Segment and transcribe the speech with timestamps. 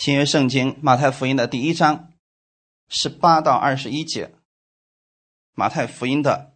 [0.00, 2.08] 新约圣经马太福音的第一章
[2.88, 4.30] 十八到二十一节。
[5.54, 6.54] 马太福音的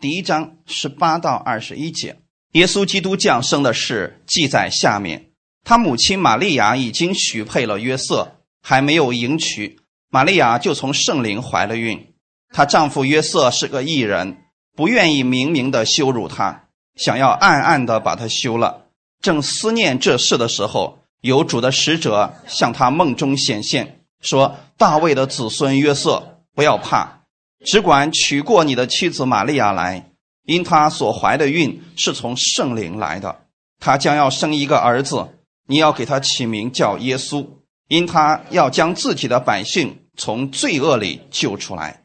[0.00, 2.16] 第一章十八到二十一节，
[2.52, 5.32] 耶稣基督降生的事记在下面。
[5.64, 9.78] 他母亲玛利亚已经许配了约瑟，还没有迎娶，
[10.08, 12.14] 玛利亚就从圣灵怀了孕。
[12.54, 14.38] 她丈夫约瑟是个异人，
[14.74, 16.64] 不愿意明明的羞辱她，
[16.96, 18.86] 想要暗暗的把她休了。
[19.20, 20.97] 正思念这事的时候。
[21.20, 27.24] 有主的使者向他梦中显现，说：“大卫的子孙约瑟，不要怕，
[27.64, 30.12] 只管娶过你的妻子玛利亚来，
[30.44, 33.46] 因她所怀的孕是从圣灵来的。
[33.80, 35.28] 她将要生一个儿子，
[35.66, 37.46] 你要给他起名叫耶稣，
[37.88, 42.04] 因他要将自己的百姓从罪恶里救出来。”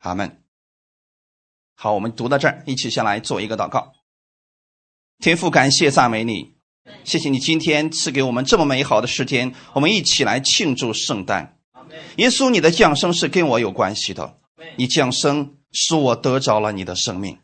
[0.00, 0.42] 阿门。
[1.76, 3.92] 好，我们读到这儿，一起先来做一个祷告。
[5.18, 6.53] 天父，感谢赞美你。
[7.04, 11.56] 谢谢你今天赐给我们这么美好的时间，我们一起来庆祝圣诞。
[12.16, 14.36] 耶稣，你的降生是跟我有关系的。
[14.76, 17.38] 你降生使我得着了你的生命。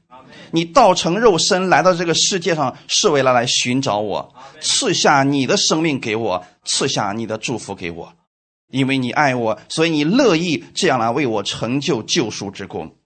[0.51, 8.13] 你道成肉身来到这个世界上，是为了来寻找我，赐下你的生命给我，赐下你的祝福给我。
[8.71, 12.97] 因为你爱我，所以你乐意这样来为我成就救赎之功。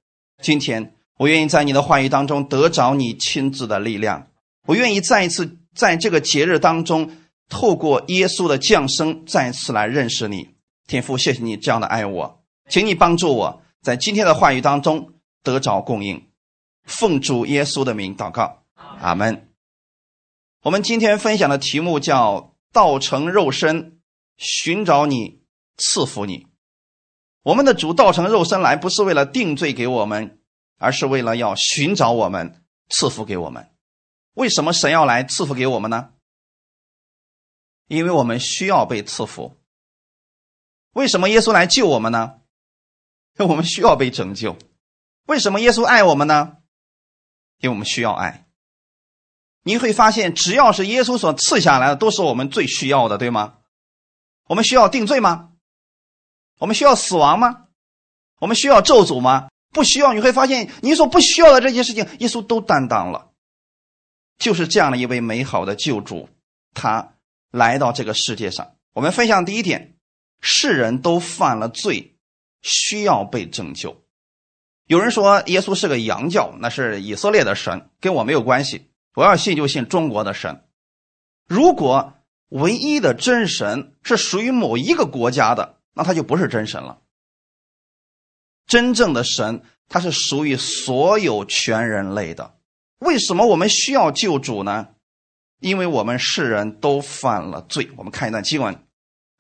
[0.43, 4.29] 今天，我愿意在你的话语当中得着你亲自的力量。
[4.67, 5.59] 我愿意再一次。
[5.75, 7.11] 在这个节日当中，
[7.49, 10.51] 透过耶稣的降生，再次来认识你，
[10.87, 16.29] 天父，谢谢你这样的爱我，请你帮助我在今天的话语当中得着供应，
[16.85, 18.63] 奉主耶稣的名祷告，
[19.01, 19.49] 阿门。
[20.63, 23.99] 我们今天分享的题目叫“道成肉身，
[24.39, 25.43] 寻找你，
[25.77, 26.47] 赐福你”。
[27.45, 30.39] 我们的主道成肉身来，不是为了定罪给我们，
[30.79, 33.69] 而是为了要寻找我们，赐福给我们。
[34.35, 36.11] 为什么神要来赐福给我们呢？
[37.87, 39.57] 因为我们需要被赐福。
[40.93, 42.41] 为什么耶稣来救我们呢？
[43.39, 44.57] 因 为我们需要被拯救。
[45.27, 46.59] 为什么耶稣爱我们呢？
[47.59, 48.47] 因为我们需要爱。
[49.63, 53.59] 你会发现，只要是耶稣所赐下来的，都是我们最需要的，对吗？
[54.47, 55.53] 我们需要定罪吗？
[56.59, 57.69] 我们需要死亡吗？
[58.41, 59.49] 我们需要咒诅吗？
[59.71, 60.13] 不需要。
[60.13, 63.33] 你会发现，你所不需要的这些事情，耶稣都担当了。
[64.39, 66.29] 就是这样的一位美好的救主，
[66.75, 67.15] 他
[67.51, 68.75] 来到这个世界上。
[68.93, 69.97] 我们分享第一点：
[70.41, 72.17] 世人都犯了罪，
[72.63, 74.05] 需要被拯救。
[74.87, 78.91] 有人说耶稣是个洋教，那是以色列的神，跟我没有关系。
[79.15, 80.65] 我要信就信中国的神。
[81.47, 82.15] 如果
[82.49, 87.01] 唯一的真神是属于某一个国家的，那他就不是真神了。
[88.67, 92.57] 真正的神，他是属于所有全人类的。
[93.05, 94.89] 为什么我们需要救主呢？
[95.61, 97.91] 因为我们世人都犯了罪。
[97.97, 98.75] 我们看一段经文，《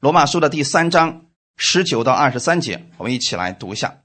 [0.01, 1.27] 罗马书》的第三章
[1.57, 4.01] 十九到二十三节，我们一起来读一下。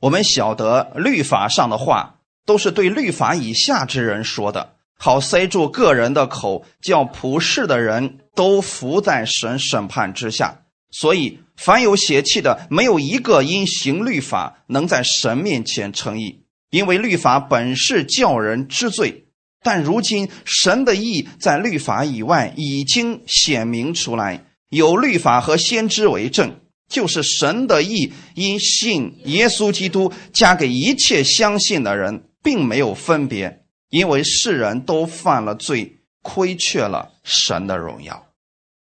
[0.00, 10.62] 我们晓得律法上的话都是对律法以下之人说的，好塞住个人的口，叫普世的人都伏在神审判之下。
[10.90, 16.43] 所以，凡有邪气的，没有一个因行律法能在神面前称义。
[16.70, 19.26] 因为律法本是叫人知罪，
[19.62, 38.26] 但如今神的意在律法以外已经显明出来，有律法和先知为证，就是神的意因信耶稣基督加给一切相信的人，并没有分别，因为世人都犯了罪，亏缺了神的荣耀。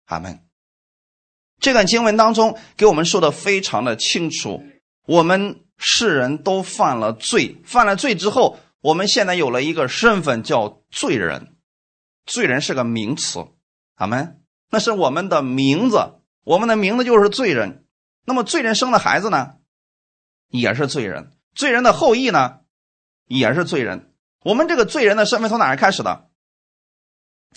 [0.05, 0.39] 阿门。
[1.59, 4.63] 这段经文当中给我们说的非常的清楚，
[5.05, 5.59] 我们。
[5.85, 11.57] 世人都犯了罪，犯了罪之后，我们现在有了一个身份叫罪人。
[12.25, 13.45] 罪人是个名词，
[13.95, 14.41] 阿门。
[14.71, 17.83] 那是我们的名字，我们的名字就是罪人。
[18.25, 19.55] 那么罪人生的孩子呢，
[20.47, 21.33] 也是罪人。
[21.53, 22.59] 罪人的后裔呢，
[23.27, 24.13] 也是罪人。
[24.45, 26.29] 我们这个罪人的身份从哪儿开始的？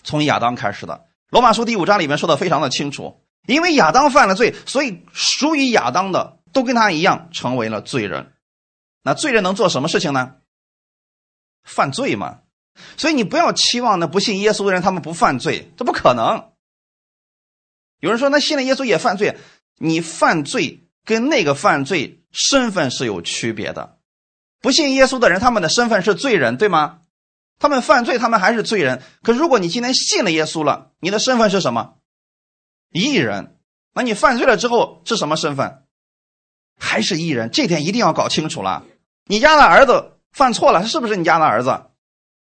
[0.03, 1.07] 从亚当开始的。
[1.31, 6.41] 罗马书第五章里面说的非常的清楚，因为亚当犯了罪，所以属于亚当的。
[6.57, 8.33] 都跟他一样成为了罪人，
[9.03, 10.37] 那罪人能做什么事情呢？
[11.65, 12.39] 犯罪嘛。
[12.97, 16.53] 所以你不要期望那不信耶稣的人他们不犯罪，这不可能。
[18.01, 19.37] 有人说那信了耶稣也犯罪，
[19.77, 23.99] 你犯罪跟那个犯罪身份是有区别的。
[24.63, 27.01] 不信耶稣的人他们的身份是罪人，对吗？
[27.59, 29.03] 他们犯罪，他们还是罪人。
[29.23, 31.99] 可如果你今天信了耶稣了，你的身份是什么？
[32.91, 33.59] 义人。
[33.93, 35.86] 那你犯罪了之后是什么身份？
[36.79, 38.85] 还是艺人，这点一定要搞清楚了。
[39.27, 41.87] 你家的儿子犯错了，是不是你家的儿子？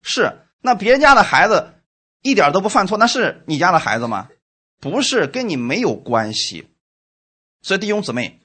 [0.03, 0.39] 是。
[0.65, 1.75] 那别人家的孩子
[2.23, 4.29] 一点都不犯错，那是你家的孩子吗？
[4.81, 6.69] 不是，跟你没有关系。
[7.63, 8.41] 所以弟兄姊妹，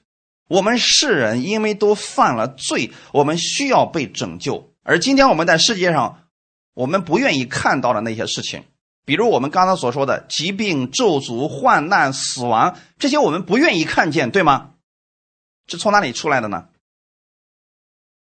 [0.48, 4.72] 我们世人因为都犯了罪，我们需要被拯救。
[4.82, 6.24] 而今天我们在世界上，
[6.74, 8.64] 我们不愿意看到的那些事情，
[9.04, 14.70] 比如我们刚才所说的疾病、咒诅、患难、死亡，这些我们不愿意看见，对吗？
[15.68, 16.68] 是从哪里出来的呢？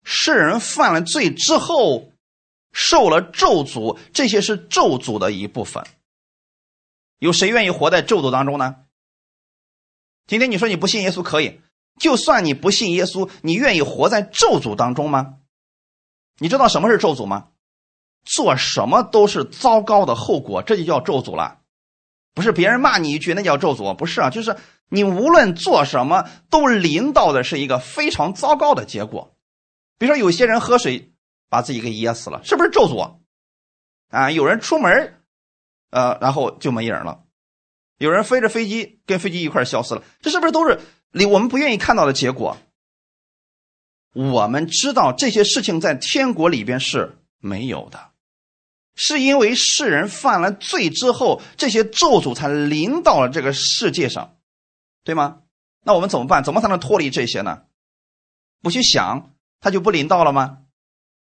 [0.04, 2.12] 世人犯了罪之后，
[2.72, 5.86] 受了咒诅，这些是咒诅的一部分。
[7.19, 8.75] 有谁愿意活在咒诅当中呢？
[10.28, 11.62] 今天你说你不信耶稣可以，
[12.00, 15.39] 就算你不信耶稣，你愿意活在咒诅当中吗？
[16.39, 17.50] 你知道什么是咒诅吗？
[18.24, 21.62] 做什么都是糟糕的后果，这就叫咒诅了。
[22.38, 24.56] 不是别人骂你一句那叫咒诅，不是啊，就是
[24.89, 29.36] 你无论做什么都临到的是一个非常糟糕的结果。
[29.98, 31.13] 比如说，有些人喝水
[31.50, 33.22] 把自己给噎死了，是不是咒诅？
[34.12, 35.16] 啊，有人出门，
[35.89, 37.24] 呃，然后就没影了；
[37.98, 40.80] 有人飞着飞机跟飞机一块消失了，这是不是都是
[41.12, 42.56] 你我们不愿意看到的结果？
[44.13, 48.12] 我们知道这些事情在天国里边是没有的，
[48.98, 54.36] 是因为世人犯了罪之后，这些咒诅才临到了这个世界上，
[55.06, 55.44] 对吗？
[55.86, 56.44] 那我们怎么办？
[56.44, 57.62] 怎么才能脱离这些呢？
[58.62, 59.34] 不去想。
[59.60, 60.60] 他就不临到了吗？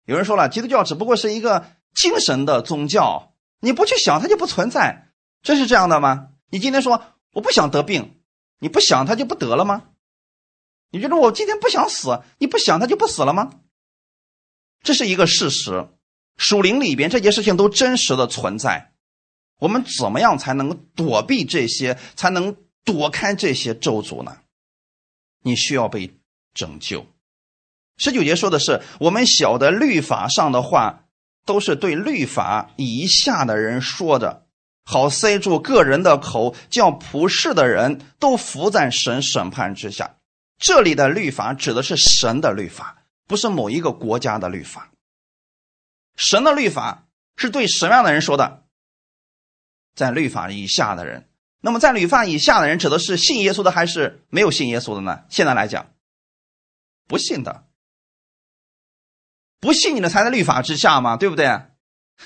[0.03, 1.65] 有人说了，基督教只不过是一个
[1.95, 6.31] 精神的宗教，你不去想，它就不存在，真是这样的吗？
[6.49, 8.19] 你今天说我不想得病，
[8.59, 9.91] 你不想它就不得了吗？
[10.91, 13.61] 你觉得我今天不想死，你不想它就不死了吗？
[14.83, 15.87] 这是一个事实，
[16.37, 18.91] 属灵里边这些事情都真实的存在。
[19.59, 22.55] 我们怎么样才能躲避这些，才能
[22.85, 24.37] 躲开这些咒诅呢？
[25.43, 26.13] 你需要被
[26.53, 27.05] 拯救。
[27.97, 31.05] 十九节说的是，我们晓得律法上的话，
[31.45, 34.45] 都是对律法以下的人说的，
[34.83, 40.17] 好塞住个人的口，叫普世的人都服在神审判之下。
[40.59, 44.91] 这里的律法指的是神的律法，不是某一个国家的律法。
[46.17, 48.65] 神的律法是对什么样的人说的？
[49.95, 51.29] 在律法以下的人。
[51.61, 55.21] 那么在律法以下的人，指的是信耶稣的还是没有信耶稣的呢？
[55.29, 55.91] 现在来讲，
[57.07, 57.63] 不信的。
[59.59, 61.61] 不信你的才在律法之下嘛，对不对？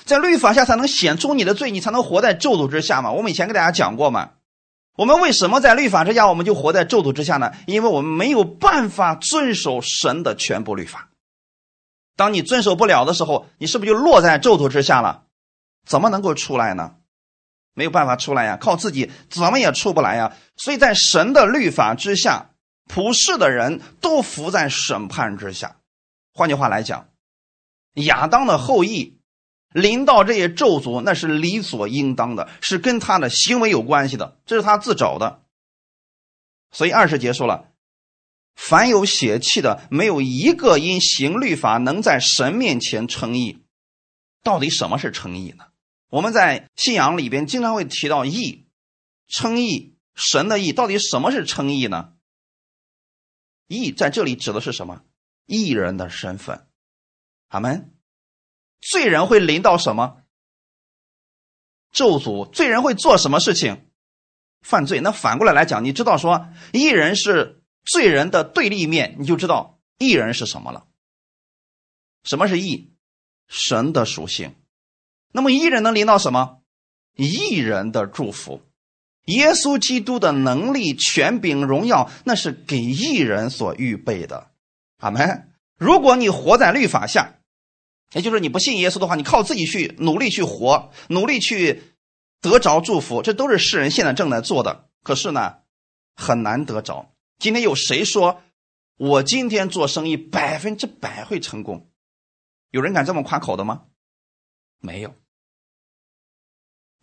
[0.04, 3.12] 在律法下才能显出你的罪，你才能活在咒诅之下嘛。
[3.12, 4.32] 我们以前给大家讲过嘛。
[4.96, 7.52] 我们为什么在律法之下，我们就活在咒诅之下呢？
[7.66, 11.08] 因为我们没有办法遵守神的全部律法。
[12.16, 15.24] 当你遵守不了的时候，你是不是就落在咒诅之下了？
[15.86, 16.96] 怎么能够出来呢？
[17.74, 20.36] 没有办法出来呀，靠自己怎么也出不来呀。
[20.56, 22.50] 所以在神的律法之下，
[22.86, 25.76] 普世的人都服在审判之下。
[26.34, 27.08] 换句话来讲。
[27.94, 29.20] 亚当的后裔
[29.70, 35.42] 临到这些咒诅，那是理所应当的，是跟他的行为有关系的，这是他自找的。
[36.70, 37.71] 所以二十节说了，
[38.54, 43.64] 凡有血气的，没有一个因行律法能在神面前称义。
[44.42, 45.66] 到底什么是称义呢？
[46.08, 48.66] 我们在信仰里边经常会提到义、
[49.28, 50.72] 称义、神的义。
[50.72, 52.12] 到底什么是称义呢？
[53.66, 55.02] 义在这里指的是什么？
[55.46, 56.68] 义人的身份。
[57.48, 57.94] 他们
[58.80, 60.22] 罪人会临到什么
[61.90, 62.50] 咒诅？
[62.50, 63.88] 罪人会做什么事情？
[64.60, 65.00] 犯罪。
[65.00, 70.86] 那反过来来讲，你知道说义人是罪人的对立面，你就知道艺人是什么了。
[72.24, 72.92] 什么是义？
[73.48, 74.54] 神的属性。
[75.32, 76.58] 那么艺人能临到什么？
[77.16, 78.62] 艺人的祝福。
[79.26, 84.50] 耶稣基督的能力、权柄、荣耀，那是给艺人所预备的。
[84.98, 85.52] 阿门。
[85.76, 87.34] 如果你活在律法下，
[88.14, 91.82] 也就是你不信耶稣的话，你靠自己去努力去活，努力去
[92.40, 94.88] 得着祝福，这都是世人现在正在做的。
[95.02, 95.58] 可是呢，
[96.14, 97.11] 很难得着。
[97.42, 98.40] 今天有谁说
[98.96, 101.90] 我今天做生意百分之百会成功？
[102.70, 103.86] 有人敢这么夸口的吗？
[104.78, 105.16] 没有。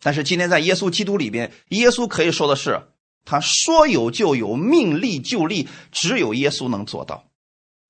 [0.00, 2.88] 但是今天在耶稣基督里边，耶稣可以说的是，
[3.26, 7.30] 他说有就有，命立就立，只有耶稣能做到。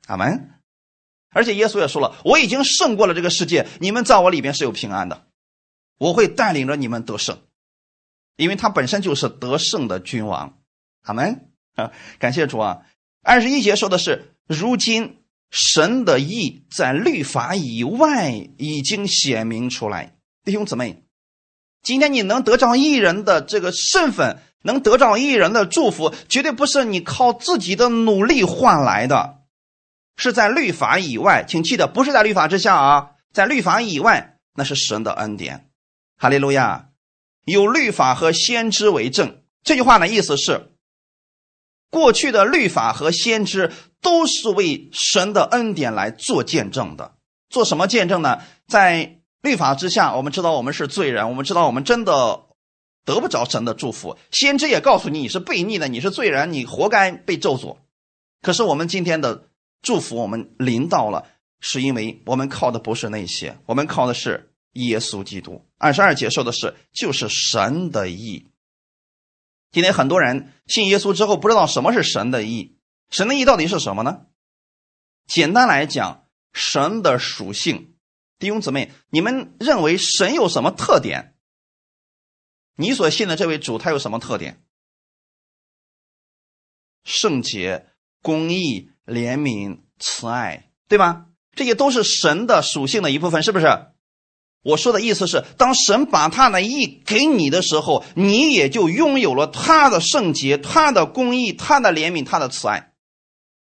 [0.08, 0.60] 阿门。
[1.28, 5.28] 而且耶稣也说了：“我已经胜过了这个世界，你们在我里边是有平安的，
[5.98, 7.40] 我会带领着你们得胜，
[8.34, 10.60] 因为他本身就是得胜的君王。”
[11.02, 11.49] 阿门
[12.18, 12.78] 感谢主啊！
[13.22, 15.18] 二十一节说的是：“如今
[15.50, 21.04] 神的意在律法以外已经显明出来。”弟兄姊妹，
[21.82, 29.38] 今天你能得着艺人的这个身份，能得着艺人的祝福，绝对不是你靠自己的努力换来的。
[30.16, 35.70] 是在律法以外，请记得不是在律法之下啊，在律法以外，那是神的恩典。
[36.18, 36.90] 哈利路亚，
[37.46, 39.42] 有律法和先知为证。
[39.62, 40.72] 这句话的意思是，
[41.90, 47.16] 过去的律法和先知都是为神的恩典来做见证的。
[47.48, 48.38] 做什么见证呢？
[48.68, 52.42] 在律法之下，我们知道我们是罪人，我们知道我们真的
[53.04, 54.16] 得不着神的祝福。
[54.30, 57.78] 先知也告诉你，你是悖逆的，你是罪人，你活该被咒诅。
[58.40, 59.48] 可是我们今天的
[59.82, 61.26] 祝福，我们临到了，
[61.58, 65.64] 是因为我们靠的不是那些，我们靠的是耶稣基督。
[65.76, 68.49] 二十二节说的是，就是神的意。
[69.72, 72.78] 今天很多人信耶稣之后，不知道什么是神的意。
[73.10, 74.26] 神的意到底是什么呢？
[75.26, 77.96] 简单来讲，神的属性。
[78.38, 81.36] 弟兄姊妹，你们认为神有什么特点？
[82.74, 84.64] 你所信的这位主他有什么特点？
[87.04, 87.90] 圣洁、
[88.22, 91.26] 公义、怜悯、慈爱，对吧？
[91.54, 93.89] 这些都是神的属性的一部分，是不是？
[94.62, 102.92] 我说的意思是，当神把他的意给你的时候，你也就拥有了他的圣洁、他的公义、他的怜悯、他的慈爱。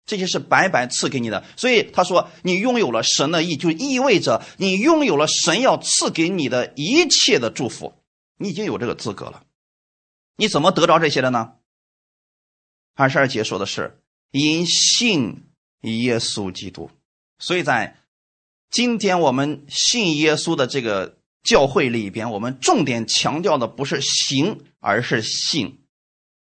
[0.07, 7.93] 这些是白白赐给你的，所以他说你拥有了神的意，就意味着你拥有了神要赐给你的一切的祝福，
[8.39, 9.43] 你已经有这个资格了。
[10.37, 11.53] 你怎么得着这些的呢？
[12.95, 15.51] 二十二节说的是因信
[15.83, 16.91] 耶稣基督，
[17.39, 17.99] 所以在
[18.71, 25.85] 今天我们信耶稣的这个教会里边，我们重点强调的不是行，而是信，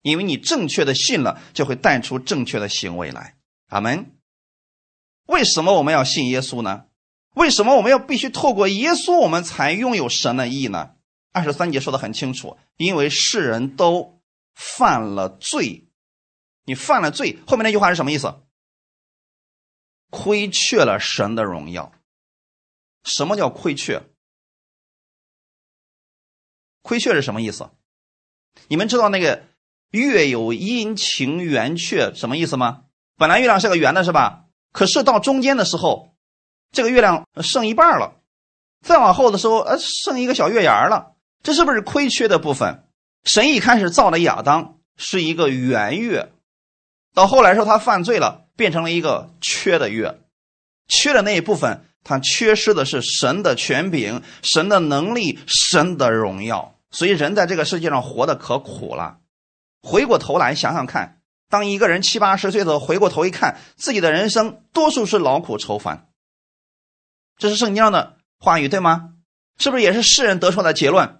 [0.03, 3.37] 因为你正确的信了，就会带出正确的行为来。
[3.69, 4.13] 阿门。
[5.27, 6.87] 为什么我们要信耶稣呢？
[7.35, 10.93] 为什么我们要必须透过耶稣，我们才拥有神的义呢？
[11.33, 14.21] 二十三节说的很清楚，因为世人都
[14.55, 15.89] 犯了罪。
[16.65, 18.35] 你犯了罪，后面那句话是什么意思？
[20.11, 21.93] 亏缺了神的荣耀。
[23.07, 24.03] 什么叫亏缺？
[26.83, 27.71] 亏缺是什么意思？
[28.69, 29.45] 你们知道那个
[29.91, 32.83] 月有阴晴圆缺什么意思吗？
[33.17, 34.45] 本来月亮是个圆的，是吧？
[34.73, 36.15] 可是到中间的时候，
[36.73, 38.21] 这个月亮剩一半了，
[38.83, 41.15] 再往后的时候，呃，剩一个小月牙了。
[41.43, 42.89] 这是不是亏缺的部分？
[43.25, 46.33] 神一开始造的亚当是一个圆月，
[47.15, 50.21] 到后来说他犯罪了，变成了一个缺的月，
[50.89, 56.77] 缺的那一部分，他缺失的是神的权柄、神的能力、神的荣耀。
[56.93, 59.19] 所以人在这个世界上活的可苦了。
[59.83, 61.21] 回过头来想想看。
[61.49, 66.09] 当一个人七八十岁的时候，回过头一看，自己的人生多数是劳苦愁烦。
[67.39, 69.15] 这是圣经上的话语，对吗？
[69.59, 71.19] 是不是也是世人得出的结论？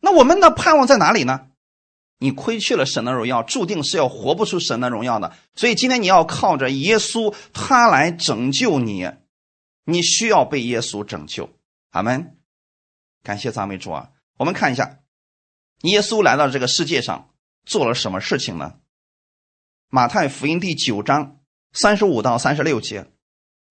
[0.00, 1.46] 那我们的盼望在哪里呢？
[2.18, 5.32] 你亏去了神的荣耀，注定是要活不出神的荣耀的。
[5.54, 9.10] 所以今天你要靠着耶稣，他来拯救你。
[9.92, 11.50] 你需要被耶稣拯救。
[11.90, 12.36] 阿门。
[13.22, 14.10] 感谢赞美主啊！
[14.38, 15.00] 我们看一下，
[15.82, 17.30] 耶稣来到这个世界上
[17.66, 18.76] 做了什么事情呢？
[19.90, 21.40] 马太福音第九章
[21.72, 23.10] 三十五到三十六节，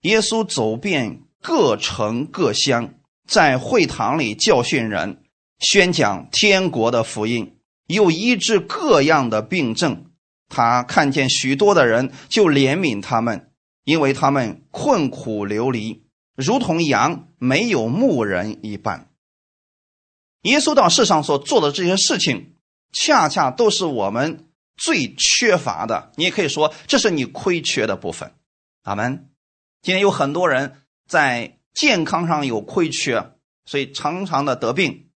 [0.02, 2.94] 耶稣走遍各城各乡，
[3.28, 5.24] 在会堂里教训人，
[5.58, 7.58] 宣讲天国的福音，
[7.88, 10.12] 又医治各样的病症。
[10.48, 13.52] 他看见许多的人，就怜悯他们，
[13.84, 16.04] 因为他们困苦流离，
[16.40, 19.10] 如同羊没有牧人一般。
[20.44, 22.56] 耶稣到世上所做的这些事情，
[22.92, 24.46] 恰恰都是我们。
[24.82, 28.34] 最缺乏的，你也可以说这是你亏缺的部分。
[28.84, 29.30] 阿门。
[29.82, 33.34] 今天有很多人在健康上有亏缺，
[33.66, 35.10] 所以常常的得病，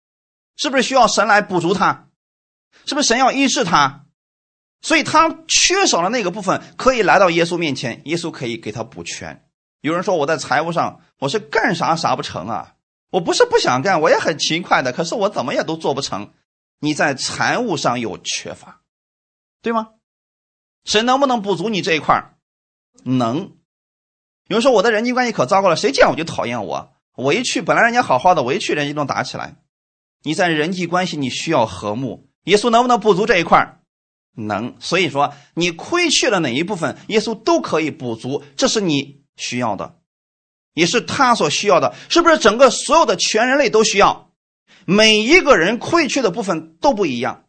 [0.58, 2.10] 是不是需要神来补足他？
[2.86, 4.06] 是不是神要医治他？
[4.82, 9.43] 所以他缺少了那个部分，可以来到耶稣面前，耶稣可以给他补全。
[9.84, 12.76] 有人说我在财务上我是干啥啥不成啊？
[13.10, 16.32] 我不是不想干，我也很勤快的，可是我怎么也都做不成。
[16.80, 18.82] 你在财务上有缺乏。
[19.62, 19.90] 对吗？
[20.86, 22.34] 神能不能补足你这一块
[23.04, 23.58] 能。
[24.48, 26.94] 有人说我的人际关系可糟糕了，谁见我就讨厌我。
[27.18, 29.58] 我一去，本来人家好好的，我一去，人家都打起来。
[30.22, 33.82] 你在人际关系你需要和睦，耶稣能不能补足这一块
[34.34, 34.78] 能。
[34.80, 40.00] 所以说，你亏缺了哪一部分，耶稣都可以补足，这是你需要的，
[40.74, 42.38] 也是他所需要的，是不是？
[42.38, 44.32] 整个所有的全人类都需要，
[44.86, 47.46] 每一个人亏缺的部分都不一样，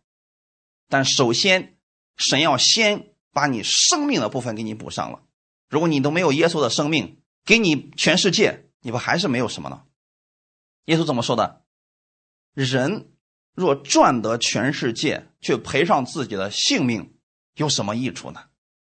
[0.88, 1.70] 但首先。
[2.16, 5.22] 神要先把你生命的部分给你补上了。
[5.68, 9.82] 如果你都没有耶稣的生命，给你全世界，你不还是没有什么呢？
[10.84, 11.64] 耶稣怎么说的？
[12.54, 13.10] 人
[13.52, 17.16] 若赚得全世界，却赔上自己的性命，
[17.56, 18.44] 有什么益处呢？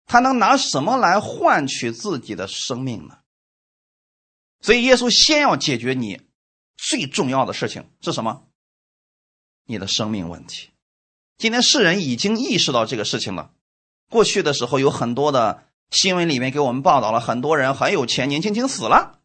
[0.09, 3.19] 他能拿什么来换取自己的生命呢？
[4.61, 6.23] 所以，耶稣先要解决你
[6.77, 8.49] 最重要的事情是什么？
[9.67, 10.71] 你的生命问题。
[11.37, 13.53] 今天世人已经意识到这个事情了，
[14.11, 19.21] 过去的时候有很多的新闻里面给我们报道了，很多人很有钱，年轻轻死了，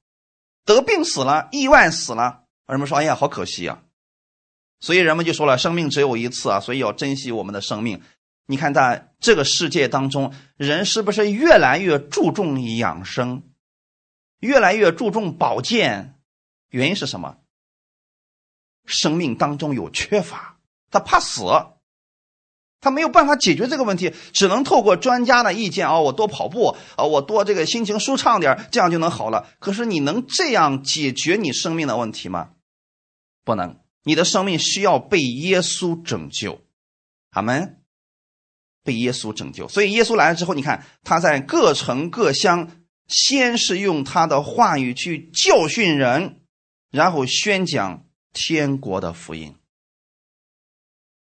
[0.65, 2.43] 得病死了，意外死了。
[2.67, 3.83] 人们说：“哎呀，好可惜呀！”
[4.79, 8.01] 所以人们就说了：“生命只有一次啊，所以要珍惜我们的生命。”
[8.45, 13.43] 你看，在这个世界当中，人是不是越来越注重养生，
[14.39, 16.19] 越来越注重保健？
[16.69, 17.37] 原因是什么？
[18.85, 20.57] 生命当中有缺乏，
[20.91, 21.43] 他怕死，
[22.81, 29.47] 他没有办法解决这个问题，只能透过专家的意见啊，我多跑步啊，我多这个心情舒畅点，这样就能好了。
[29.59, 32.49] 可是你能这样解决你生命的问题吗？
[33.45, 36.59] 不能，你的生命需要被耶稣拯救。
[37.29, 37.82] 阿门。
[38.83, 42.69] 被耶稣拯救，所以耶稣来了之后，你看他在各城各乡，
[43.07, 46.41] 先是用他的话语去教训人，
[46.91, 49.55] 然后宣讲天国的福音。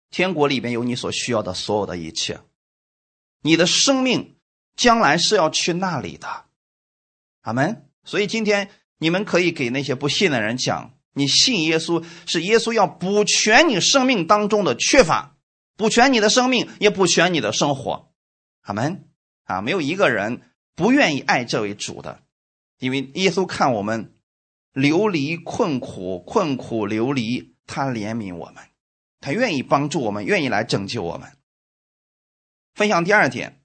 [0.10, 2.40] 天国里边有你所需要的所有的一切，
[3.42, 4.38] 你的生命
[4.76, 6.46] 将来是要去那里的，
[7.42, 7.90] 阿门。
[8.06, 8.70] 所以今天
[9.00, 15.33] 你们可以给那些不信的人讲，你信耶稣是耶稣要补全你生命当中的缺乏。
[15.76, 18.14] 补全你的生命，也补全你的生活，
[18.62, 19.10] 阿门
[19.46, 19.62] 啊！
[19.62, 20.42] 没有一个人
[20.76, 22.24] 不愿意爱这位主的，
[22.80, 24.16] 因为耶稣看我们
[24.72, 28.64] 流离困苦、困苦流离，他怜悯我们，
[29.20, 31.32] 他愿意帮助我们，愿意来拯救我们。
[32.76, 33.64] 分享第二点，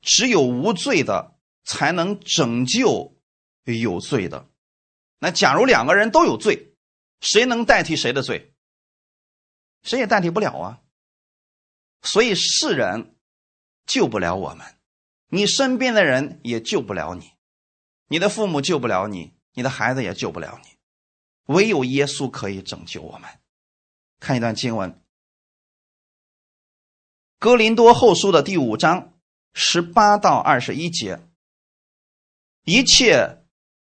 [0.00, 3.16] 只有无罪的才能拯救
[3.64, 4.48] 有罪的。
[5.18, 6.76] 那假如两个人都有罪，
[7.20, 8.54] 谁能代替谁的罪？
[9.82, 10.82] 谁也代替不了啊！
[12.02, 13.16] 所以世人
[13.86, 14.64] 救不了我们，
[15.28, 17.32] 你身边的人也救不了你，
[18.08, 20.76] 你的父母救不了你，你的孩子也救不了你，
[21.54, 23.28] 唯有耶稣可以拯救我们。
[24.20, 24.90] 看一段经文，
[27.38, 29.14] 《哥林多后书》的第五章
[29.52, 31.20] 十八到二十一节，
[32.64, 33.44] 一切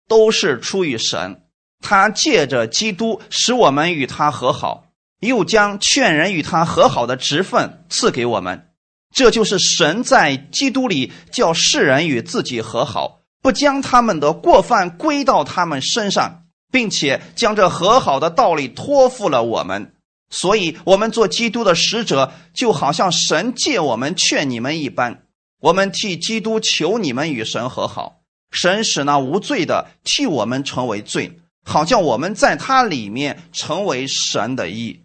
[0.09, 1.49] 都是出于神，
[1.81, 4.86] 他借着基督使我们与他和好。
[5.21, 8.69] 又将劝人与他和好的职分赐给我们，
[9.15, 19.95] 这就是神在基督里叫世人与自己和好，不将他们的过犯归到他们身上，并且将这和好的道理托付了我们。
[20.29, 25.23] 所以，我们做基督的使者，就好像神借我们劝你们一般。
[25.61, 35.05] 我们替基督求你们与神和好，神使那无罪的替我们成为罪，好像我们在他里面成为神的义。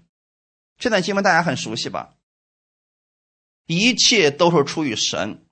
[0.81, 2.15] 这段经文大家很熟悉吧？
[3.67, 5.45] 一切都是出于神，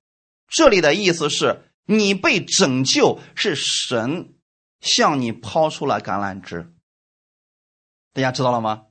[0.47, 4.33] 这里的意思是你被拯救是神
[4.81, 6.73] 向你抛出了橄榄枝，
[8.11, 8.87] 大家知道了吗？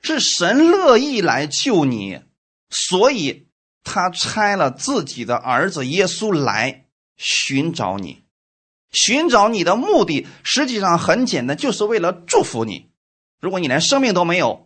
[0.00, 2.22] 是神乐意来救你，
[2.70, 3.48] 所以
[3.82, 8.22] 他差了自己的儿子耶稣来寻找你，
[8.92, 12.92] 寻找你的目的实际上很简单，就是为了祝福你。
[13.40, 14.63] 如果你连生命都没有，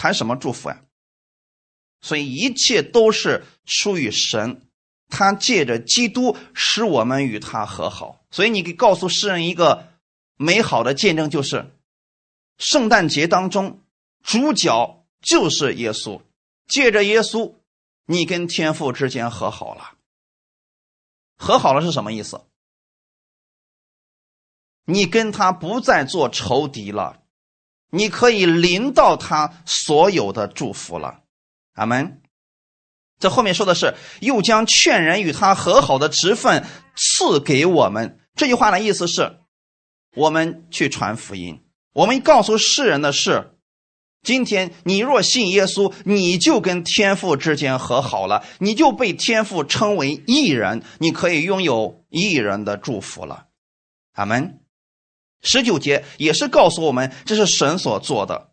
[0.00, 0.82] 谈什么祝福呀？
[2.00, 4.66] 所以一切都是出于神，
[5.08, 8.24] 他借着基督使我们与他和好。
[8.30, 9.92] 所以你给告诉世人一个
[10.36, 11.70] 美好的见证，就是
[12.56, 13.82] 圣诞节当中
[14.22, 16.22] 主角就是耶稣，
[16.66, 17.56] 借着耶稣，
[18.06, 19.98] 你跟天父之间和好了。
[21.36, 22.40] 和好了是什么意思？
[24.86, 27.19] 你跟他不再做仇敌了。
[27.90, 31.20] 你可以领到他所有的祝福了，
[31.74, 32.20] 阿门。
[33.18, 36.64] 这后面说的是又将劝人与他和好的职分
[36.96, 38.18] 赐给我们。
[38.34, 39.40] 这句话的意思是，
[40.16, 41.60] 我们去传福音，
[41.92, 43.50] 我们告诉世人的是，
[44.22, 53.48] 今天你若信耶稣，你就跟天父之间和好了，你就被天父称为义人，你可以拥有义人的祝福了，
[54.12, 54.60] 阿门。
[55.42, 58.50] 十九节也是告诉我们，这是神所做的，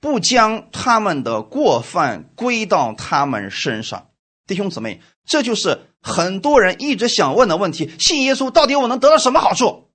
[0.00, 4.10] 不将他们的过犯归到他们身上。
[4.46, 9.90] 弟兄姊妹，这就是很多人一直想问的问题：信耶稣到底我能得到什么好处？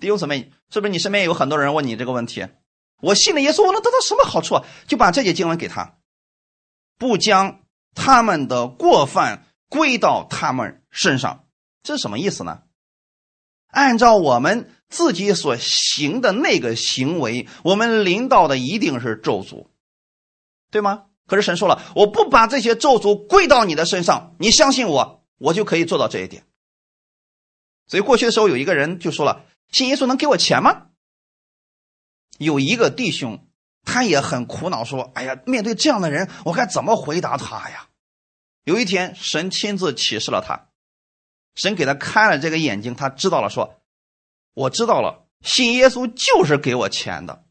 [0.00, 2.46] 弟兄姊妹，是不是你身边有很多人问你这个问题？
[3.00, 4.64] 我信了耶稣，我能得到什么好处？
[4.88, 5.98] 就把这节经文给他，
[6.98, 7.60] 不将
[7.94, 11.44] 他们的过犯归到他们身上，
[11.82, 12.62] 这是什么意思呢？
[13.74, 19.66] 按照我们自己所行的那个行为，我们领导的一定是咒诅，
[20.70, 21.04] 对吗？
[21.26, 26.44] 可是神说了，我不把这些咒诅归到你的身上，你相信我，我就可以做到这一点。
[27.86, 30.88] 所以过去的时候，有一个人就说了：“信耶稣能给我钱吗？”
[32.38, 33.46] 有一个弟兄，
[33.84, 37.88] 他也很苦恼，说：“哎呀，面对这样的人，我该怎么回答他呀？”
[38.64, 40.68] 有一天，神亲自启示了他，
[41.54, 43.80] 神给他开了这个眼睛，他知道了，说
[44.54, 47.44] ：“我知道了，信耶稣就是给我钱的。”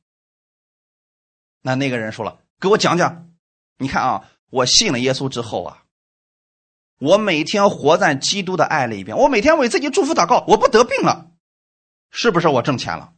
[1.62, 3.30] 那那个人说了：“给我讲讲，
[3.78, 5.84] 你看啊，我信了耶稣之后啊，
[7.00, 11.32] 我每天活在基督的爱里边，我每天为自己祝福祷告，我不得病了，
[12.12, 13.14] 是不是我挣钱了？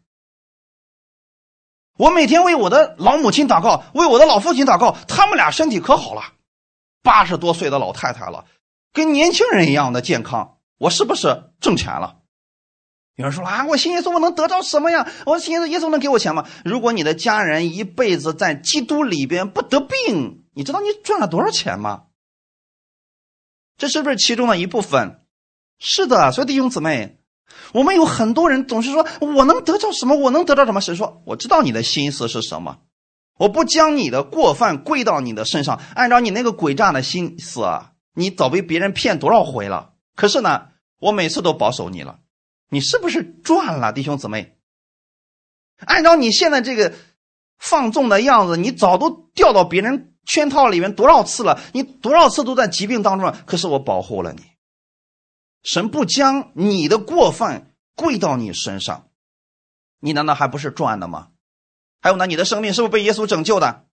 [1.97, 6.33] 我每天为我的老母亲祷告，为我的老父亲祷告，他们俩身体可好了。”
[7.01, 8.47] 八十多岁的老太太了，
[8.91, 12.17] 跟年轻人一样的健康，我是不是挣钱了？
[13.15, 15.07] 有人说啊，我信耶稣，我能得到什么呀？
[15.25, 16.45] 我信耶稣，耶稣能给我钱吗？
[16.65, 22.03] 如果你的家人一辈子在基督里边不得病，你知道你赚了多少钱吗？
[23.77, 25.21] 这是不是其中的一部分？
[25.79, 27.19] 是的，所以弟兄姊妹，
[27.73, 30.15] 我们有很多人总是说我能得到什么？
[30.15, 30.81] 我能得到什么？
[30.81, 32.79] 神说，我知道你的心思是什么。
[33.37, 39.94] 我不将你的过犯归到你的身上，按照你那个诡诈的心思啊，你早被别人骗多少回了？
[40.15, 42.19] 可是呢，我每次都保守你了，
[42.69, 44.57] 你是不是赚了，弟兄姊妹？
[45.77, 46.93] 按照你现在这个
[47.57, 51.59] 放纵的样子，你早都掉到别人圈套里面多少次了？
[51.73, 54.41] 你多少次都在疾病当中了，可是我保护了你。
[55.63, 59.09] 神不将你的过犯归到你身上，
[59.99, 61.29] 你难道还不是赚的吗？
[62.01, 63.84] 还有呢，你的生命是不是被耶稣拯救的？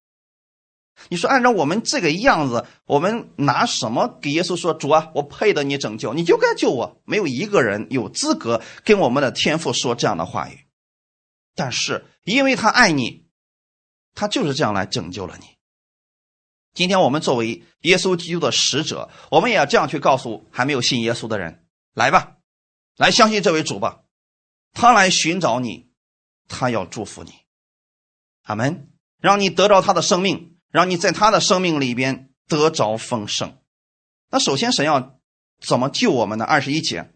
[1.08, 5.10] 你说按照我们这个样子，我们拿什么给耶稣说主啊？
[5.14, 7.02] 我配得你拯救，你就该救我。
[7.04, 10.66] 没有一个人有资格跟我们的天父说这样的话语。
[11.54, 13.26] 但是因为他爱你，
[14.14, 15.46] 他就是这样来拯救了你。
[16.74, 22.36] 今天我们作为耶稣基督的使者，我们也要这样去告诉还没有信耶稣的人：来吧，
[22.96, 24.02] 来相信这位主吧。
[24.72, 25.90] 他来寻找你，
[26.48, 27.32] 他要祝福你。
[28.44, 28.88] 阿门，
[29.20, 33.56] 让你得到他的生命，让你在他的生命里边得着丰盛。
[34.30, 35.20] 那首先，神要
[35.60, 36.44] 怎么救我们呢？
[36.44, 37.12] 二十一节，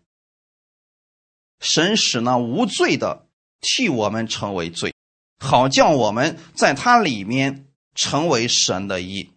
[1.59, 3.27] 神使那无罪的
[3.61, 4.95] 替我们成为罪，
[5.39, 9.33] 好叫我们在他里面成为神的义。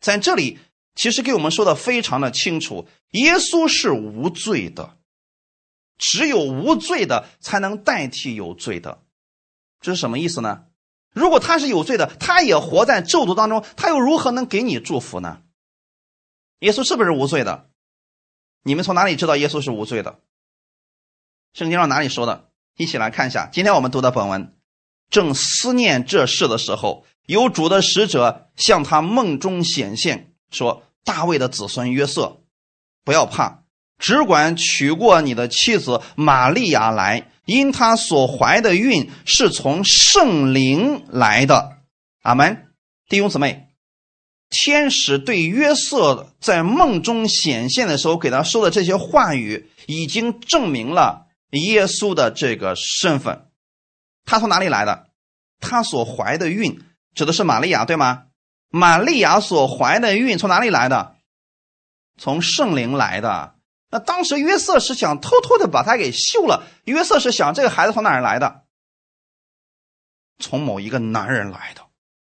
[0.00, 0.58] 在这里，
[0.96, 4.98] 其实给我们说的非常的清楚：耶稣是无罪的，
[5.96, 9.04] 只有无罪的才能代替有罪的。
[9.80, 10.64] 这是什么意思呢？
[11.12, 15.42] 如果他是有罪的，他也活在咒诅当中，他又如何能给你祝福呢？
[16.60, 17.68] 耶稣是不是无罪的？
[18.62, 20.20] 你们从哪里知道耶稣是无罪的？
[21.52, 22.50] 圣经上哪里说的？
[22.76, 23.48] 一起来看一下。
[23.52, 24.56] 今天我们读的本文，
[25.10, 32.40] 正思念这事的时候，有主的使者向他梦中显现，说：“大卫的子孙约瑟，
[33.04, 33.61] 不要怕，
[34.02, 41.78] 只管娶过你的妻子玛利亚来。”因她所怀的孕是从圣灵来的，
[42.22, 42.68] 阿门。
[43.08, 43.68] 弟兄姊妹，
[44.48, 53.46] 天使对约瑟在梦中显现的时候给他说的这些话语，已经证明了耶稣的这个身份。
[54.24, 55.08] 他从哪里来的？
[55.58, 56.80] 他所怀的孕
[57.12, 58.26] 指的是玛利亚，对吗？
[58.70, 61.16] 玛利亚所怀的孕从哪里来的？
[62.16, 63.54] 从圣灵来的。
[63.92, 66.66] 那当时约瑟是想偷偷的把他给休了。
[66.84, 68.62] 约瑟是想这个孩子从哪儿来的？
[70.38, 71.82] 从某一个男人来的。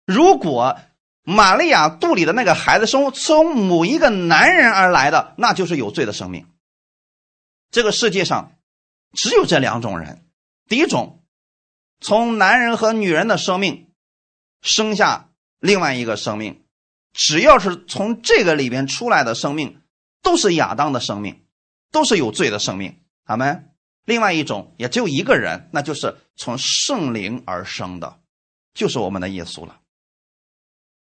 [0.05, 0.79] 如果
[1.21, 6.47] 玛利亚肚里的那个孩子生从某一个男人而来的，那就是有罪的生命。
[7.71, 8.53] 这个世界上
[9.11, 10.25] 只有这两种人：
[10.69, 11.21] 第一种，
[11.99, 13.91] 从男人和女人的生命
[14.61, 16.63] 生下另外一个生命，
[17.11, 19.81] 只要是从这个里边出来的生命，
[20.23, 21.45] 都是亚当的生命。
[21.91, 23.73] 都是有罪的生命，阿门。
[24.05, 28.19] 另外一种也只有一个人，那就是从圣灵而生的，
[28.73, 29.81] 就是我们的耶稣了。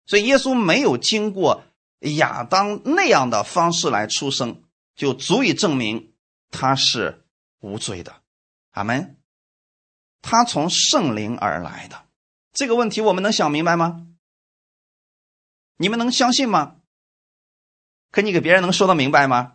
[0.05, 1.63] 所以耶稣没有经过
[1.99, 4.63] 亚当那样的方式来出生，
[4.95, 6.13] 就足以证明
[6.51, 7.25] 他是
[7.59, 8.21] 无罪的，
[8.71, 9.17] 阿门。
[10.21, 12.05] 他从圣灵而来的
[12.53, 14.07] 这个问题，我们能想明白吗？
[15.77, 16.77] 你们能相信吗？
[18.11, 19.54] 可你给别人能说得明白吗？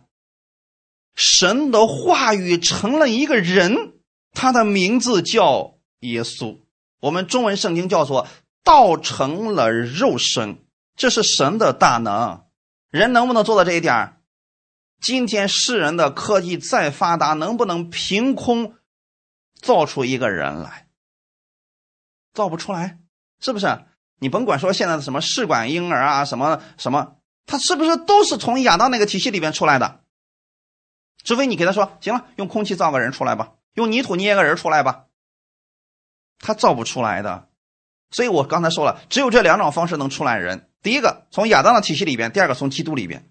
[1.15, 3.93] 神的话语成了一个人，
[4.31, 6.59] 他的名字叫耶稣。
[6.99, 8.27] 我们中文圣经叫做
[8.63, 10.63] “道成了肉身”，
[10.95, 12.43] 这是神的大能。
[12.89, 14.17] 人能不能做到这一点？
[15.01, 18.75] 今天世人的科技再发达，能不能凭空
[19.59, 20.87] 造出一个人来？
[22.33, 22.99] 造不出来，
[23.39, 23.85] 是不是？
[24.19, 27.15] 你甭管说现在的什么试管婴儿啊，什么什么，
[27.47, 30.00] 他是不是都是从亚当那个体系里边出来的？
[31.23, 35.05] 除非你给他说行了，用空气造个人出来吧，用泥土捏个人出来吧，
[36.39, 37.49] 他造不出来的。
[38.11, 43.29] 所以我刚才说了，只有这两种方式能出来人：第一个从亚当的体系里边，第二个从基督里边。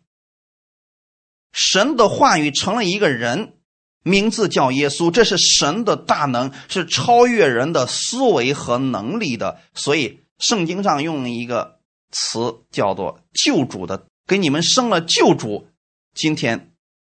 [1.53, 3.55] 神的话语成了一个人，
[4.03, 9.61] 名字叫耶稣，这是神的大能，是超越人的思维和能力的。
[9.75, 15.69] 所以圣经上用一个词叫做“救主”的，给你们生了救主。
[16.15, 16.70] 今天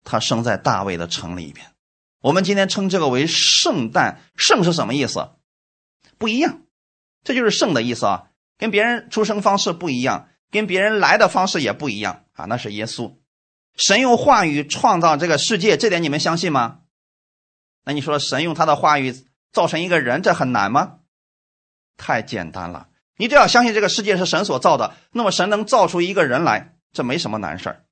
[0.06, 1.66] 他生在大卫的城里边。
[2.22, 4.22] 我们今天称这个为圣诞。
[4.36, 5.28] 圣是什么意思？
[6.16, 6.60] 不一样，
[7.22, 12.46] 这就是圣的意思啊，跟别人出生方式不一样，跟别人来的方式也不一样啊。
[12.46, 13.16] 那是耶稣，
[13.76, 16.78] 神用话语创造这个世界，这点你们相信吗？
[17.84, 19.14] 那你说神用他的话语
[19.52, 21.00] 造成一个人，这很难吗？
[21.96, 27.85] 太简单了，你只要相信这个世界是神所造的，那么神能造出一个人来，这没什么难事儿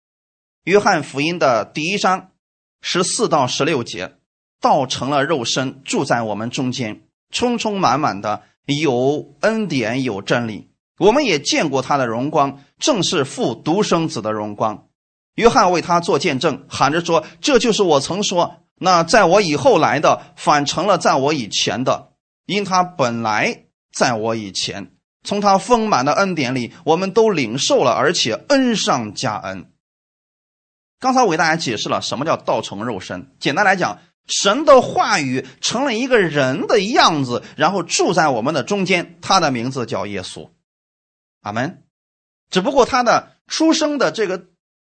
[0.64, 2.30] 约翰福音的第一章
[2.80, 4.14] 十四到十六节，
[4.62, 7.02] 道成了肉身，住在我们中间。
[7.30, 14.86] 充充满满的有恩典有真理，我们也见过他的荣光，正是父独生子的荣光。
[15.34, 22.12] 约翰为他做见证，喊着说：“这就是我曾说，那在我以后来的，反成了在我以前的，
[22.46, 24.92] 因他本来在我以前。
[25.24, 29.66] 从他丰满的恩典里，我们都领受了，而且恩上加恩。”
[31.04, 34.00] 刚才我给大家解释了什么叫道成肉身，简单来讲。
[34.26, 39.18] 神的话语成了一个人的样子，然后住在我们的中间。
[39.20, 40.48] 他的名字叫耶稣，
[41.42, 41.84] 阿门。
[42.48, 44.46] 只不过他的出生的这个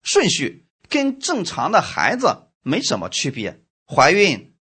[0.03, 4.55] 顺序跟正常的孩子没什么区别，怀孕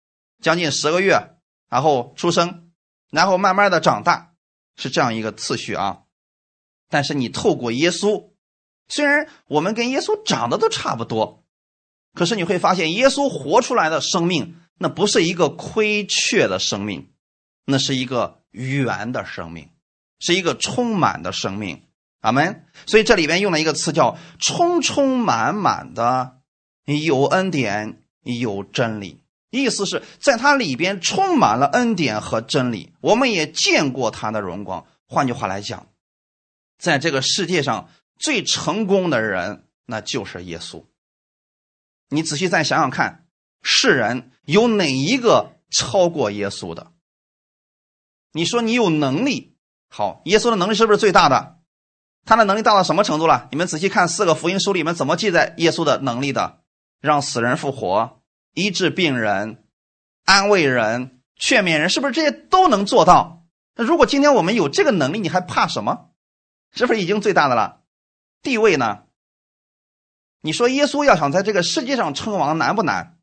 [0.43, 1.37] 将近十个月，
[1.71, 2.73] 然后出生，
[3.13, 4.33] 然后慢慢的长大，
[4.75, 6.01] 是这样一个次序啊。
[6.91, 8.31] 但是你透过耶稣，
[8.89, 11.43] 虽然我们跟耶稣长得都差不多。
[12.15, 17.11] 可是你会发现，耶稣活出来的生命，那不是一个亏缺的生命，
[17.67, 19.69] 那是一个圆的生命，
[20.19, 21.83] 是一个充满的生命。
[22.21, 22.65] 阿门。
[22.87, 26.39] 所以这里边用了一个词叫“充充满满的
[26.87, 29.21] 有恩典有真理”，
[29.51, 32.95] 意思是在它里边充满了恩典和真理。
[33.03, 34.87] 我们也见过他的荣光。
[35.07, 35.87] 换句话来讲，
[36.79, 40.85] 在这个世界上最成功的人，那就是耶稣。
[42.09, 43.27] 你仔细再想想看，
[43.63, 46.93] 世人有哪一个超过耶稣的？
[48.33, 49.57] 你说你有能力，
[49.89, 51.59] 好，耶稣的能力是不是最大的？
[52.25, 53.49] 他的能力大到什么程度了？
[53.51, 56.61] 你们仔细看四个福音书里面怎么记载耶稣的能力的？
[57.01, 58.21] 让死人复活，
[58.53, 59.65] 医治病人，
[60.25, 63.45] 安慰人，劝勉人，是不是这些都能做到？
[63.75, 66.11] 那如果今天我们有这个能力，你还怕什么？
[66.73, 67.76] 是不是已经最大的了？
[68.47, 69.03] 地位呢？
[70.41, 73.19] 你说耶稣要想在这个世界上称王难不难？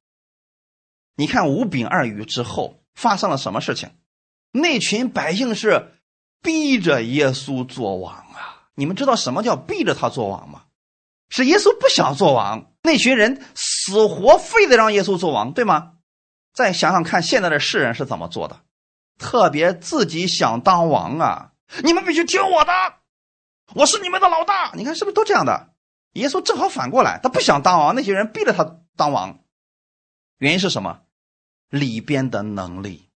[1.16, 3.92] 你看五饼二鱼之后发生了什么事情？
[4.52, 5.94] 那群百姓是
[6.42, 8.68] 逼着耶稣做王啊！
[8.76, 10.64] 你们知道什么叫逼着他做王吗？
[11.30, 15.94] 是耶稣不想做王，那群人死活非得让耶稣做王，对吗？
[16.54, 18.60] 再想想看，现在的世人是怎么做的？
[19.18, 21.54] 特别自己想当王啊！
[21.82, 22.72] 你们必须听我的，
[23.74, 24.72] 我是你们的老大。
[24.76, 25.70] 你看是不是都这样的？
[26.14, 29.40] 耶稣正好反过来，他不想当王，那些人逼着他当王。
[30.38, 31.02] 原因是什么？
[31.70, 33.10] 里边的能力，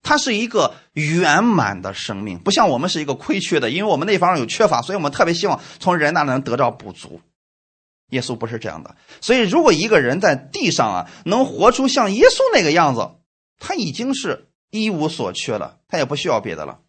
[0.00, 7.20] 他是一个圆满的生命，不像我们是一个亏缺的，因为我们那方面有缺乏，所以我们特别希望从人那能得到补足。
[8.08, 13.10] 耶稣不是这样的，所以如果一个人在地上啊，能活出像耶稣那个样子，
[13.58, 16.80] 他已经是一无所缺了，他也不需要别的了。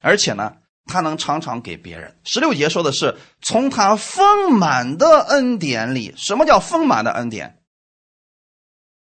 [0.00, 0.58] 而且呢。
[0.86, 2.16] 他能常常给别人。
[2.24, 7.62] 十六节说的是从他丰满的恩典里，什么叫丰满的恩典？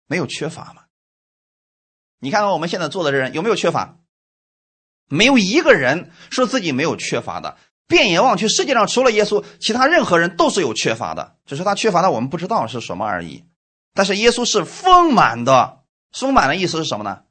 [0.07, 0.83] 没有缺乏吗？
[2.19, 3.97] 你看看我们现在做的人有没有缺乏？
[5.09, 7.57] 没有一个人说自己没有缺乏的。
[7.85, 13.43] 遍眼望去，世界上除了耶稣，其他任何人都是有缺乏的，只是他缺乏的我们不知道是什么而已。
[13.93, 17.23] 但是耶稣是丰满的，丰满的意思是什么呢？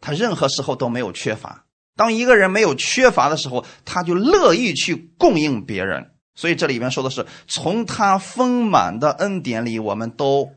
[0.00, 1.65] 他任何时候都没有缺乏。
[1.96, 6.12] 当一个人没有缺乏的时候，他就乐意去供应别人。
[6.34, 10.52] 所以这里面说的是，从他丰满的恩典里，我们都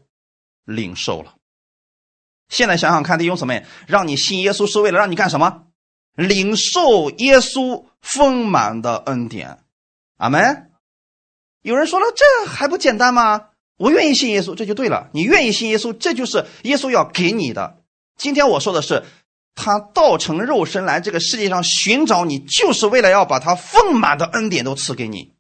[0.65, 1.35] 领受了。
[2.49, 5.67] 现在想想看，弟兄姊妹，让你信耶稣是为了让你干什么？
[6.15, 9.59] 领受耶稣丰满的恩典。
[10.17, 10.69] 阿门。
[11.61, 13.51] 有人说了，这还不简单吗？
[13.77, 15.09] 我愿意信耶稣，这就对了。
[15.13, 17.77] 你愿意信耶稣，这就是耶稣要给你的。
[18.17, 19.05] 今天我说的是。
[19.61, 25.33] 他道成肉身来这个世界上寻找你，就是为了要把他丰满的恩典都赐给你。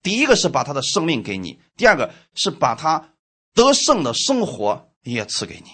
[0.00, 3.14] 第一个是把他的生命给你，第二个是把他
[3.52, 5.70] 得胜的生活也赐给你。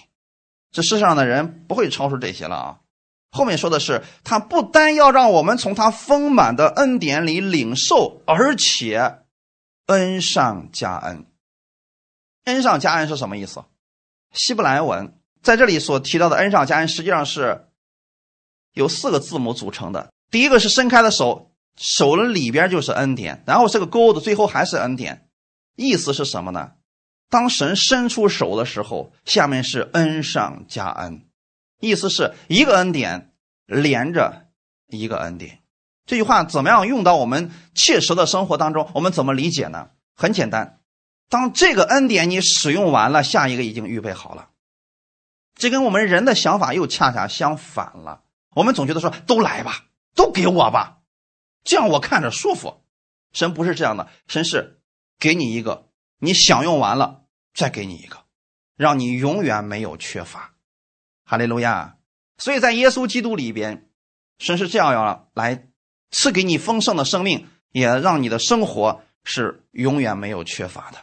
[0.71, 2.79] 这世上的人不会超出这些了啊！
[3.31, 9.19] 后面说的是，他不单要让我们从他丰满的恩典里领受，而且
[9.85, 11.27] 恩上加恩。
[12.45, 13.63] 恩上加恩是什么意思？
[14.33, 17.67] 希伯来文在这里所提到的恩上加恩，实际上是
[18.75, 20.11] 有四个字母组成的。
[20.29, 25.27] 第一个是伸开的手，手的里边就是恩典，然后是个钩子，最后还是恩典。
[25.75, 26.73] 意思是什么呢？
[27.29, 31.25] 当神伸出手的时候，下面是恩上加恩，
[31.79, 33.33] 意思是一个恩典
[33.65, 34.47] 连着
[34.87, 35.59] 一个恩典。
[36.05, 38.89] 这句话怎么样用到我们切实的生活当中？
[38.93, 39.89] 我们怎么理解呢？
[40.15, 40.79] 很简单，
[41.29, 44.49] 当这个恩典你使用完了，下一个已经预备好了。
[45.55, 48.21] 这跟我们人的想法又恰恰相反了。
[48.55, 51.01] 我们总觉得说都来吧，都给我吧，
[51.63, 52.83] 这样我看着舒服。
[53.33, 54.81] 神不是这样的，神是
[55.19, 58.23] 给你一个，你享用完了再给你一个，
[58.75, 60.55] 让你永远没有缺乏。
[61.23, 61.97] 哈利路亚！
[62.39, 63.89] 所以在耶稣基督里边，
[64.39, 65.67] 神是这样要来。
[66.11, 70.99] 赐给你丰盛的生命，也让你的生活是永远没有缺乏的。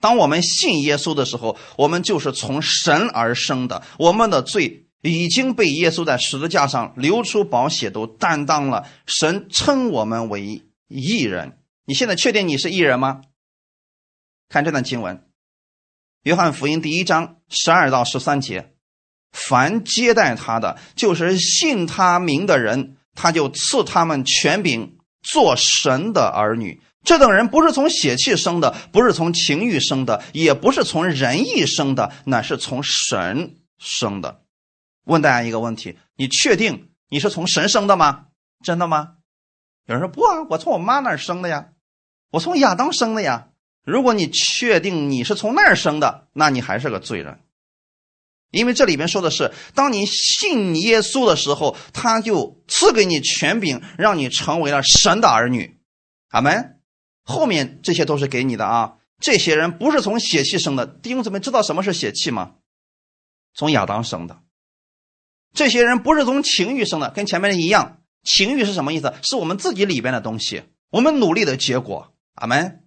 [0.00, 3.84] 当我们信耶稣的时候，我们就是从神而生的。
[3.98, 8.88] 我们的罪已经被耶稣在十字架上流出宝血都担当了。
[9.04, 11.58] 神称我们为义人。
[11.84, 13.22] 你现在确定你是义人吗？
[14.48, 15.16] 看这段经文，
[16.22, 18.72] 《约翰福音》第一章十二到十三节：
[19.32, 22.96] 凡接待他的，就是信他名的人。
[23.14, 26.80] 他就赐他们权柄做神的儿女。
[27.04, 34.41] 这等人不是从血气生的，不是从情欲生的，也不是从人意生的，乃是从神生的。
[35.04, 38.26] 问大家一个问题：你确定你是从神生的吗？
[38.64, 39.14] 真的吗？
[39.86, 41.72] 有人说不啊，我从我妈那儿生的呀，
[42.30, 43.48] 我从亚当生的呀。
[43.84, 47.40] 如果你确定你是从那儿生的，那你还是个罪人。
[48.52, 55.80] 因为这里边说的是，当你信耶稣的时候，他就赐给你权柄，让你成为了神的儿女。
[56.28, 56.78] 阿门。
[57.24, 58.98] 后面这些都是给你的啊。
[59.18, 62.54] 这些人不是从血气生的，弟兄姊妹知道什么是血气吗？
[63.54, 64.42] 从亚当生的。
[65.52, 67.98] 这些人不是从情欲生的，跟前面的一样。
[68.22, 69.14] 情欲是什么意思？
[69.22, 72.14] 是我们自己里边的东西，我们努力的结果。
[72.34, 72.84] 阿门。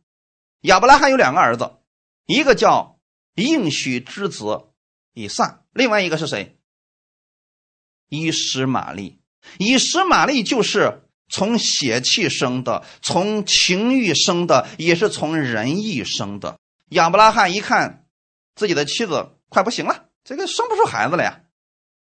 [0.61, 1.77] 亚伯拉罕有两个儿子，
[2.25, 2.99] 一个叫
[3.35, 4.67] 应许之子。
[5.13, 6.57] 以撒，另外一个是谁？
[8.09, 9.19] 伊什玛利，
[9.57, 16.59] 以实玛利就是从血气生的，从情欲生的，也是从仁义生的。
[16.89, 18.05] 亚伯拉罕一看
[18.55, 21.41] 自己的妻子快不行了，这个生不出孩子了呀，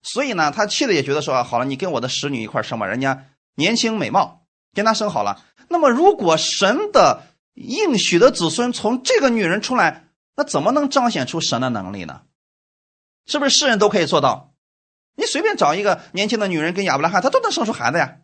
[0.07, 5.45] 所以呢，他妻子也觉得说，好了，你跟我的使女一块生吧，人家年轻美貌，跟他生好了。
[5.69, 10.05] 那么，如果神的应许的子孙从这个女人出来，
[10.37, 12.23] 那怎么能彰显出神的能力呢？
[13.27, 14.55] 是不是世人都可以做到？
[15.17, 18.19] 你随便找一个年轻的女人跟亚伯拉罕，他都能生出孩子呀，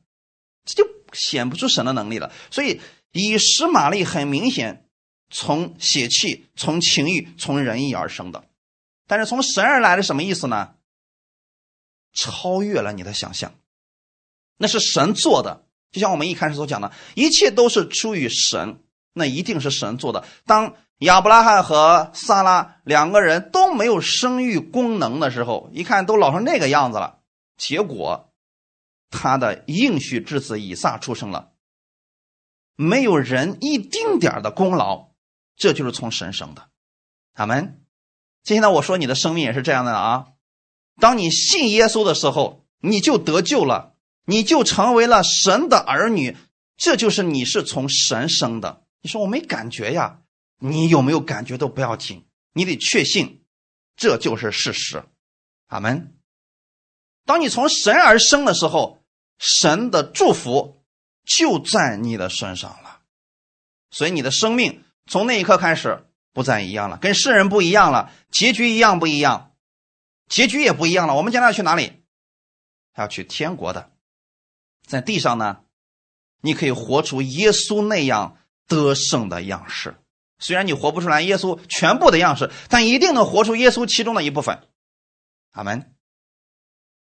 [0.65, 2.31] 这就显不出神的能力了。
[2.53, 4.87] 所以以实玛利很明显
[5.31, 8.45] 从血气、从情欲、从仁义而生的，
[9.09, 10.75] 但是从神而来的什么意思呢？
[12.13, 13.55] 超越了你的想象，
[14.57, 15.65] 那是神做的。
[15.91, 20.25] 就像我们一开始所讲的，一切都是出于神，那一定是神做的。
[20.47, 27.19] 当亚伯拉罕和萨拉两个人都没有生育功能的时候，一看都老成那个样子了。
[27.57, 28.33] 结果，
[29.11, 31.53] 他的应许之子以撒出生了，
[32.77, 35.11] 没有人一丁点的功劳，
[35.57, 36.69] 这就是从神生的。
[37.35, 37.85] 阿门。
[38.43, 40.29] 今天呢，我说你的生命也是这样的啊。
[41.01, 43.95] 当你信耶稣的时候，你就得救了，
[44.27, 46.37] 你就成为了神的儿女，
[46.77, 48.83] 这就是你是从神生的。
[49.01, 50.21] 你说我没感觉呀？
[50.59, 53.43] 你有没有感觉都不要紧，你得确信，
[53.97, 55.03] 这就是事实。
[55.67, 56.15] 阿门。
[57.25, 59.03] 当你从神而生的时候，
[59.39, 60.85] 神的祝福
[61.25, 63.01] 就在你的身上了，
[63.91, 69.52] 所以你的生命从那一刻开始不再一样了，跟世人不一样了，结局一样不一样，
[70.33, 71.15] 结局也不一样了。
[71.15, 72.05] 我们将来要去哪里？
[72.97, 73.93] 要去天国的，
[74.87, 75.65] 在地上呢，
[76.41, 79.99] 你可以活出耶稣那样得胜的样式。
[80.39, 84.67] 虽然你活不出来耶稣全部的样式，但一定能活出耶稣其中的一部分。
[85.51, 85.95] 阿门。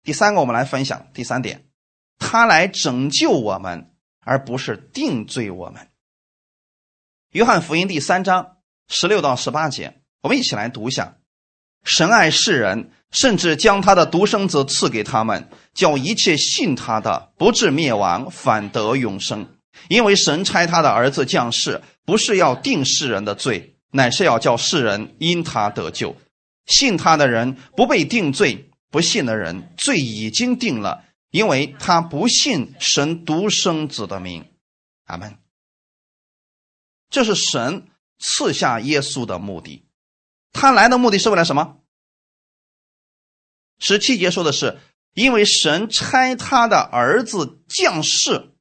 [0.01, 1.69] 第三个，我们来分享第三点，
[2.19, 5.91] 他来拯救我们，而不是定罪我们。
[7.31, 11.18] 约翰福音第三章十六到十八节，我们一起来读一下：
[11.83, 19.55] 神爱世人，甚至将他的独生子赐给他们，叫一切信他的不至灭亡，反得永生。
[19.87, 21.81] 因为神差他的儿子降世。
[22.05, 26.17] 不是要定世人的罪，乃是要叫世人因他得救。
[26.65, 34.43] 信他的人不被定罪，不信的人罪已经定了，因为他不信神独生子的名。
[35.05, 35.37] 阿门。
[37.11, 37.85] 这是神
[38.17, 39.83] 赐下耶稣的目的。
[40.51, 41.79] 他来的目的是为了什么？
[43.77, 44.79] 十七节说的是，
[45.13, 48.51] 因为神差他的儿子降世，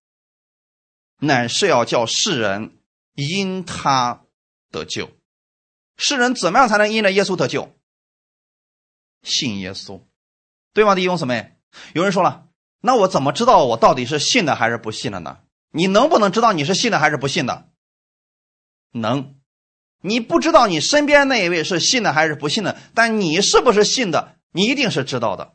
[1.18, 2.78] 乃是要叫世人
[3.14, 4.24] 因他
[4.70, 5.10] 得救。
[5.96, 7.76] 世人怎么样才能因着耶稣得救？
[9.22, 10.02] 信耶稣，
[10.72, 11.58] 对吗，弟兄姊妹？
[11.94, 12.48] 有人说了，
[12.80, 15.40] 那我怎么知道我到底是信的还是不信的呢？
[15.70, 17.68] 你能不能知道你是信的还是不信的？
[18.92, 19.37] 能。
[20.00, 24.36] 你不知道你身边那一位是信的还是不信的，但你是不是信的？
[24.52, 25.54] 你一定是知道的，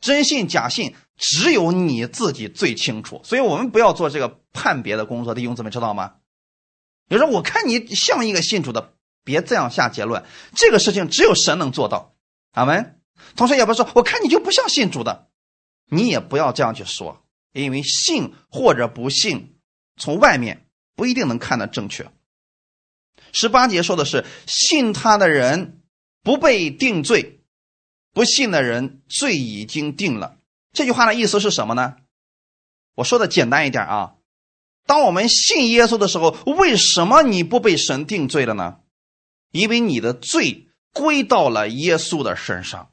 [0.00, 3.20] 真信假信只有你自己最清楚。
[3.24, 6.14] 所以我们不要做这个判别的工作，弟兄姊妹知道吗？
[7.08, 10.24] 有人说我看你像一个信主的，别这样下结论。
[10.54, 12.14] 这个事情只有神能做到。
[12.52, 13.00] 阿门。
[13.36, 15.28] 同时也不是说我看你就不像信主的，
[15.90, 17.22] 你也不要这样去说，
[17.52, 19.56] 因为信或者不信，
[19.96, 20.66] 从外面
[20.96, 22.10] 不一定能看得正确。
[23.32, 25.82] 十八节说的是信他的人
[26.22, 27.40] 不被定罪。
[28.12, 30.36] 不信的人罪已经定了。
[30.72, 31.96] 这句话的意思是什么呢？
[32.94, 34.16] 我说的简单一点啊，
[34.86, 38.80] 当我们信耶稣的时候，为什么你不被神定罪了呢？
[39.50, 42.90] 因为你的罪归到了耶稣的身上。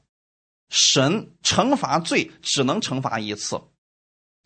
[0.70, 3.60] 神惩罚罪只能惩罚一次，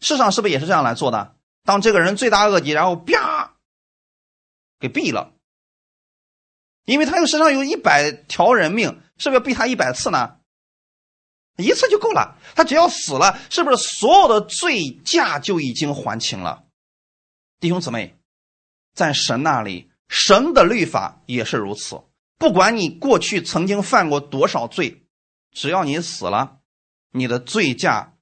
[0.00, 1.36] 世上是不是也是这样来做的？
[1.64, 3.58] 当这个人罪大恶极，然后啪
[4.80, 5.34] 给毙了，
[6.84, 10.36] 因为他有身上有一百条人命，是不是要毙他一百次呢？
[11.56, 16.64] 一次就够了，他只要死了，是不是所有的罪价就已经还清了？
[17.60, 18.16] 弟兄姊妹，
[18.92, 22.02] 在神那里，神的律法也是如此。
[22.38, 25.06] 不管你过去曾经犯过多少罪，
[25.52, 26.58] 只要你死了，
[27.12, 28.16] 你的罪价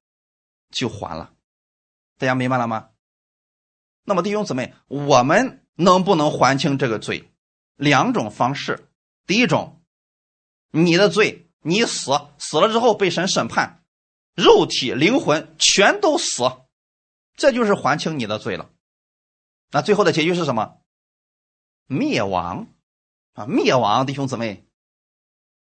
[0.71, 1.33] 就还了。
[2.19, 2.91] 大家明白了吗？
[4.05, 7.32] 那么弟兄姊妹，我们能不能还清这个罪？
[7.83, 8.89] 两种方式。
[9.27, 9.83] 第一种，
[10.71, 11.49] 你的罪。
[11.65, 13.85] 你死死了之后被神审判，
[14.35, 16.43] 肉体灵魂全都死，
[17.37, 18.69] 这就是还清你的罪了。
[19.71, 20.81] 那最后的结局是什么？
[21.87, 22.67] 灭亡
[23.35, 23.47] 啊！
[23.47, 24.67] 灭亡，弟兄姊妹。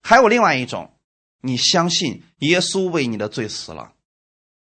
[0.02, 0.98] 还有另外一种，
[1.42, 3.94] 你相信耶稣为你的罪死了，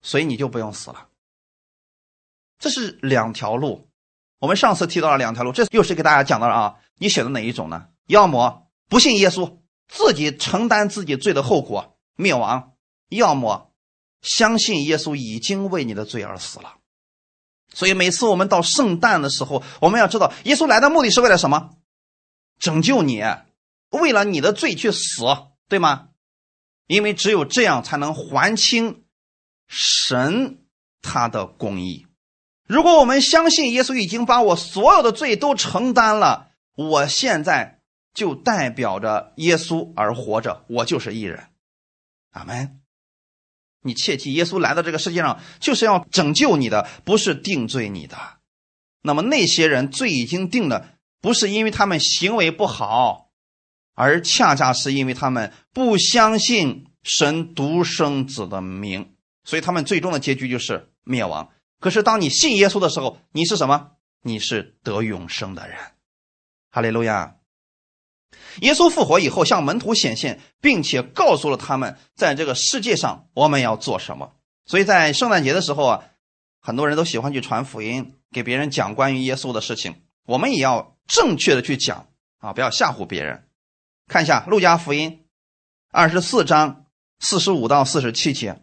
[0.00, 1.10] 所以你就不用死了。
[2.58, 3.90] 这是两条路。
[4.38, 6.80] 我们上次提到了两条路，这又是给大家讲到了啊。
[6.98, 7.88] 你选择哪一种呢？
[8.06, 9.58] 要么不信耶稣。
[9.88, 12.72] 自己承担自己罪的后果，灭亡；
[13.08, 13.70] 要么
[14.20, 16.78] 相信耶稣已经为你的罪而死了。
[17.72, 21.76] 所以每次我们到圣诞的时候，我们要知道耶稣来的目的是为了什么？
[22.58, 23.22] 拯救你，
[23.90, 25.24] 为了你的罪去死，
[25.68, 26.08] 对吗？
[26.88, 29.04] 因为只有这样才能还清
[29.68, 30.64] 神
[31.00, 32.08] 他的公义。
[32.66, 37.74] 如果我们相信耶稣已经把我所有的罪都承担了，我现在。
[38.16, 41.48] 就代表着耶稣而活着，我就是一人，
[42.30, 42.80] 阿门。
[43.82, 48.16] 你切记，耶稣来到这个世界上就是要拯救你的，不是定罪你的。
[49.02, 53.32] 那么那些人罪已经定了，不是因为他们行为不好，
[53.92, 59.14] 而恰恰是因为他们不相信神独生子的名，
[59.44, 61.52] 所以他们最终的结局就是灭亡。
[61.80, 63.90] 可是当你信耶稣的时候，你是什么？
[64.22, 65.76] 你是得永生的人。
[66.76, 67.36] 哈利路亚。
[68.60, 74.34] 耶稣复活以后，向门徒显现，并且告诉了他们，在这个世界上我们要做什么。
[74.66, 76.04] 所以在圣诞节的时候啊，
[76.60, 80.02] 很多人都喜欢去传福音，给别人讲关于耶稣的事情。
[80.26, 82.08] 我们也要正确的去讲
[82.40, 83.48] 啊，不要吓唬别人。
[84.06, 85.10] 看一下《路加福音》
[85.90, 86.84] 二十四章
[87.20, 88.60] 四十五到四十七节。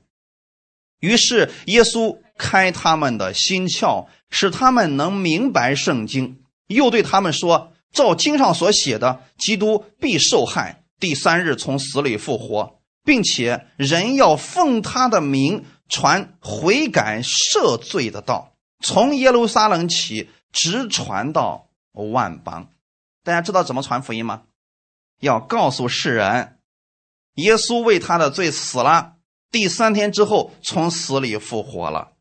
[1.00, 7.73] 于是耶稣开他们的心窍，使他们能明白圣经，又对他们说。
[7.94, 22.70] 照经上所写的，基督必受害，第三日从死里复活，并且人要奉他的名传悔改赦罪的道，从耶路撒冷起，直传到万邦。
[23.24, 24.44] 大家知道怎么传福音吗？
[25.22, 26.58] 要告诉世人，
[27.36, 29.18] 耶稣为他的罪死了，
[29.52, 32.14] 第三天之后从死里复活了，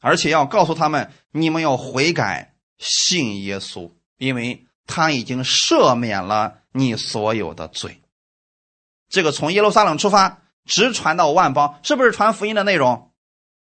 [0.00, 4.64] 而且要告诉他们，你们要悔改，信耶稣，因为。
[4.88, 8.00] 他已经赦免了你所有的罪。
[9.08, 13.12] 这个从耶路撒冷出发，直传到万邦，是不是传福音的内容？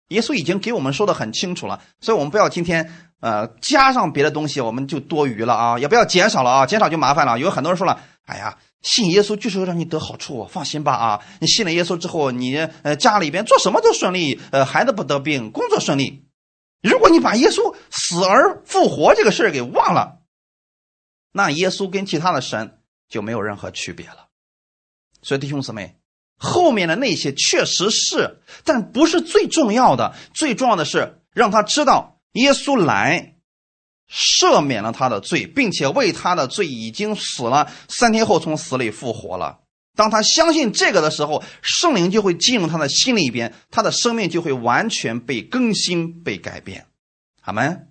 [0.09, 7.39] 耶稣已经给我们说的很清楚了，所以我们不要今天呃加上别的东西，我们就多余了啊，也不要减少了啊，减少就麻烦了。
[7.39, 16.23] 有很多人说了，哎呀，信耶稣就是让你得好处，放心吧啊，你信了耶稣之后，你呃家里边做什么都顺利，呃孩子不得病，工作顺利。
[16.81, 20.19] 如果你把耶稣死而复活这个事儿给忘了。
[21.37, 22.79] 那耶稣跟其他的神
[23.09, 24.29] 就没有任何区别了。
[25.21, 25.97] 所以弟兄姊妹，
[26.37, 30.15] 后面的那些确实是，但不是最重要的。
[30.33, 33.35] 最重要的是让他知道耶稣来
[34.09, 39.59] 赦免了他的罪，并且为他的罪已经死了，三天后从死里复活了。
[39.93, 46.87] 当他相信这个的时候，圣灵就会进入他的心里边，他的生命就会完全被更新、被改变。
[47.41, 47.89] 阿门。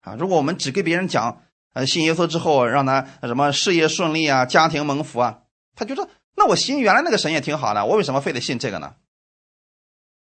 [0.00, 1.42] 啊，如果我们只给别人讲，
[1.86, 5.40] 信耶稣之后让他什么事业顺利啊，家庭蒙福啊，
[5.74, 8.94] 他觉得那我信原来那个神也挺好的，我为什么非得信这个呢？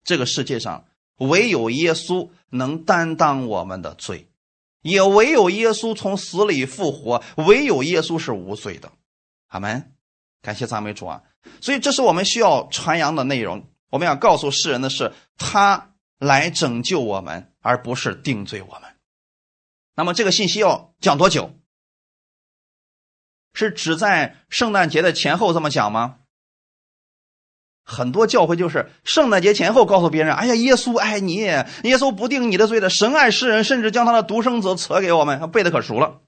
[0.03, 0.85] 这个世界上
[1.17, 4.27] 唯有耶稣能担当我们的罪，
[4.81, 8.91] 也唯有耶稣从死里复活，唯有耶稣是无罪的。
[9.47, 9.91] 阿门。
[10.41, 11.23] 感谢赞美主啊！
[11.59, 13.67] 所以这是我们需要传扬的内容。
[13.89, 18.94] 我们要告诉世人的是，他来拯救我们，而不是定罪我们。
[19.95, 21.53] 那么这个信息要讲多久？
[23.53, 26.17] 是只在圣诞节的前后这么讲吗？
[27.87, 36.21] 很多教会就是圣诞节前后告诉别人：“哎呀，耶稣爱你，耶稣不定你的罪的，神爱世人，甚至将他的独生子赐给我们。”背的可熟了，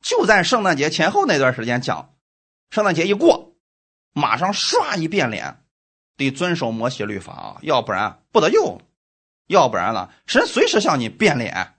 [0.00, 2.14] 就在圣诞节前后那段时间讲。
[2.70, 3.56] 圣诞节一过，
[4.12, 5.62] 马上唰一变脸，
[6.16, 8.80] 得遵守摩西律法啊，要不然不得救，
[9.48, 11.75] 要不然呢，神随时向你变脸。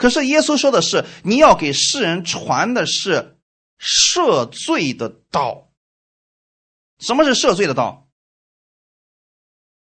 [0.00, 3.36] 可是耶稣说的是，你要给世人传的是
[3.78, 5.68] 赦罪的道。
[7.00, 8.08] 什么是赦罪的道？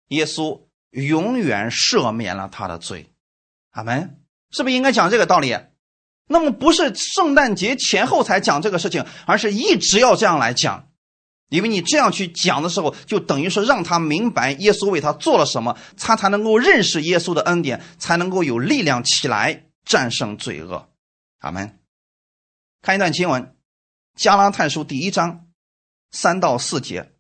[0.10, 0.62] 耶稣
[0.92, 3.10] 永远赦免了他的罪，
[3.72, 4.22] 阿门。
[4.52, 5.58] 是不是应该讲这个道理？
[6.28, 10.90] 那么不是圣诞节前后才讲这个事情，而是一直要这样来讲，
[11.50, 20.90] 因为你这样去讲的时候，就等于是让他明白耶稣为他做了什么，他才能够认识耶稣的恩典，才能够有力量起来战胜罪恶。
[21.40, 21.80] 阿门。
[22.82, 23.44] 看一段经文，
[24.16, 25.48] 《加拉太书》第一章
[26.12, 27.14] 三到四节：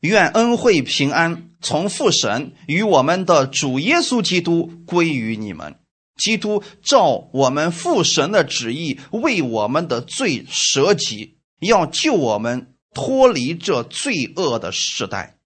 [0.00, 5.78] 愿恩惠平安从父神与我们的主耶稣基督归于你们。
[6.16, 15.38] 基督照我们父神的旨意为我们的罪舍己，要救我们脱离这罪恶的时代。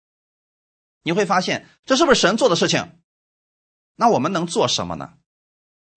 [1.04, 2.98] 你会发现，这是不是神做的事情？
[3.94, 5.14] 那我们能做什么呢？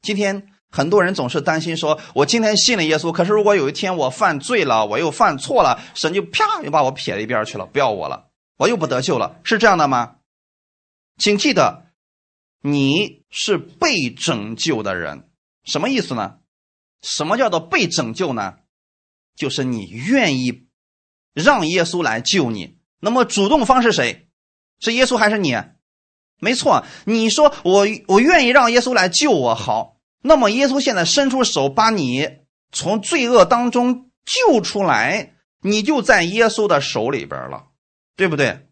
[0.01, 10.17] 今天很多人总是担心说：“我今天信了耶稣，可是如果有一天我犯罪了，我又犯错了，神就啪又把我撇一边去了，不要我了，我又不得救了，是这样的吗？”
[11.17, 11.85] 请记得。
[12.63, 15.29] 你是被拯救的人，
[15.63, 16.39] 什么意思呢？
[17.01, 18.55] 什么叫做被拯救呢？
[19.35, 20.67] 就是你愿意
[21.33, 22.79] 让耶稣来救你。
[22.99, 24.27] 那么主动方是谁？
[24.79, 25.55] 是耶稣还是你？
[26.39, 29.97] 没错，你说我我愿意让耶稣来救我，好。
[30.21, 32.29] 那么耶稣现在伸出手把你
[32.71, 37.67] 从罪恶当中救出来，你就在耶稣的手里边了，
[38.15, 38.67] 对不对？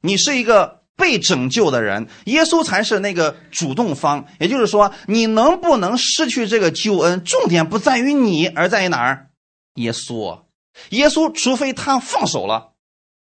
[0.00, 0.82] 你是一个。
[0.96, 4.26] 被拯救的人，耶稣才是那个主动方。
[4.38, 9.30] 也就是说，你能不能失去这个救恩，重点不在于你，而在于哪儿？
[9.74, 10.42] 耶稣，
[10.90, 12.74] 耶稣，除非他放手了，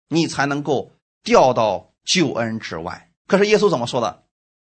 [0.09, 0.91] 你才能够
[1.23, 3.09] 掉到救恩之外。
[3.33, 4.27] 可是耶稣怎么说的？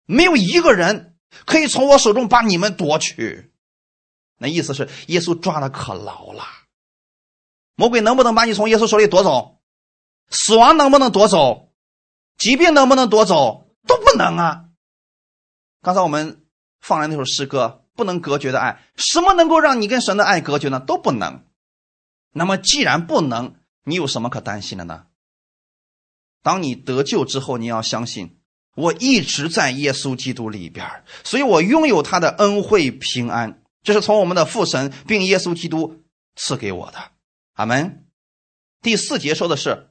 [0.06, 3.52] 没有一个人可以从我手中把你们夺去。
[4.38, 6.44] 那意思是耶稣抓的可牢了。
[7.74, 9.60] 魔鬼能不能把你从耶稣手里夺走？
[10.30, 11.72] 死亡能不能夺走？
[12.38, 13.68] 疾病能不能夺走？
[13.84, 14.66] 都不能啊！
[15.80, 16.46] 刚才我们
[16.78, 20.78] 放了那首诗歌，不能隔绝的爱，什么能够让你跟神的爱隔绝呢？
[20.78, 21.48] 都不能。
[22.30, 25.06] 那么既然不能，你有什么可担心的呢？
[26.42, 28.40] 当你得救之后，你要相信，
[28.74, 36.02] 我一直在耶稣基督里边，所以我拥有他的恩惠平安，这是从我们的父神并耶稣基督
[36.36, 37.10] 赐给我的。
[37.54, 38.06] 阿门。
[38.80, 39.88] 第四节说的是。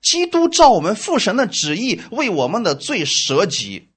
[0.00, 3.90] 基督照我们父神的旨意为我们的罪舍己。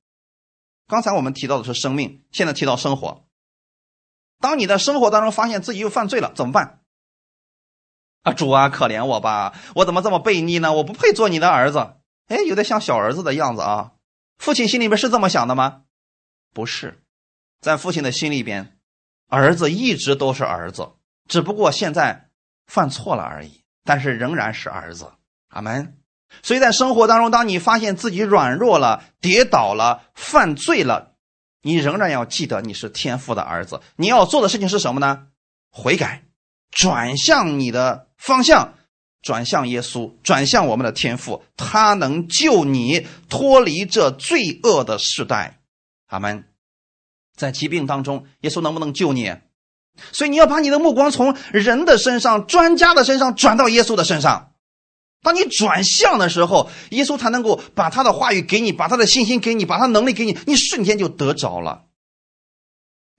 [0.87, 3.23] 刚才我们提到的是生命，现在提到生活。
[4.39, 6.79] 当你在生活当中发现自己又犯罪了，怎么办？
[8.23, 9.53] 啊，主啊，可怜我吧！
[9.75, 10.73] 我怎么这么悖逆呢？
[10.73, 11.97] 我不配做你的儿子。
[12.29, 13.91] 哎，有点像小儿子的样子啊。
[14.41, 15.83] 父亲心里边是这么想的吗？
[16.51, 17.03] 不是，
[17.59, 18.75] 在父亲的心里边，
[19.27, 20.93] 儿子一直都是儿子，
[21.29, 22.31] 只不过现在
[22.65, 25.11] 犯错了而已，但是仍然是儿子。
[25.49, 25.95] 阿门。
[26.41, 31.13] 所以在生活当中，当你发现自己软弱了、跌倒了、犯罪了，
[31.61, 33.79] 你仍然要记得你是天父的儿子。
[33.95, 35.27] 你要做的事情是什么呢？
[35.69, 36.23] 悔改，
[36.71, 38.73] 转向你的方向，
[39.21, 45.59] 转向耶稣，转向我们的天父，他能救你脱离这罪恶的时代。
[46.07, 46.45] 阿门。
[47.35, 49.35] 在疾病当中，耶稣能不能救你？
[50.11, 54.51] 所以你要把你的目光从人的身上、专家的身上转到耶稣的身上。
[55.23, 61.85] 当你转向的时候，耶稣才能够把他的话语给你，把他的信心给你，把他能力给你，你瞬间就得着了。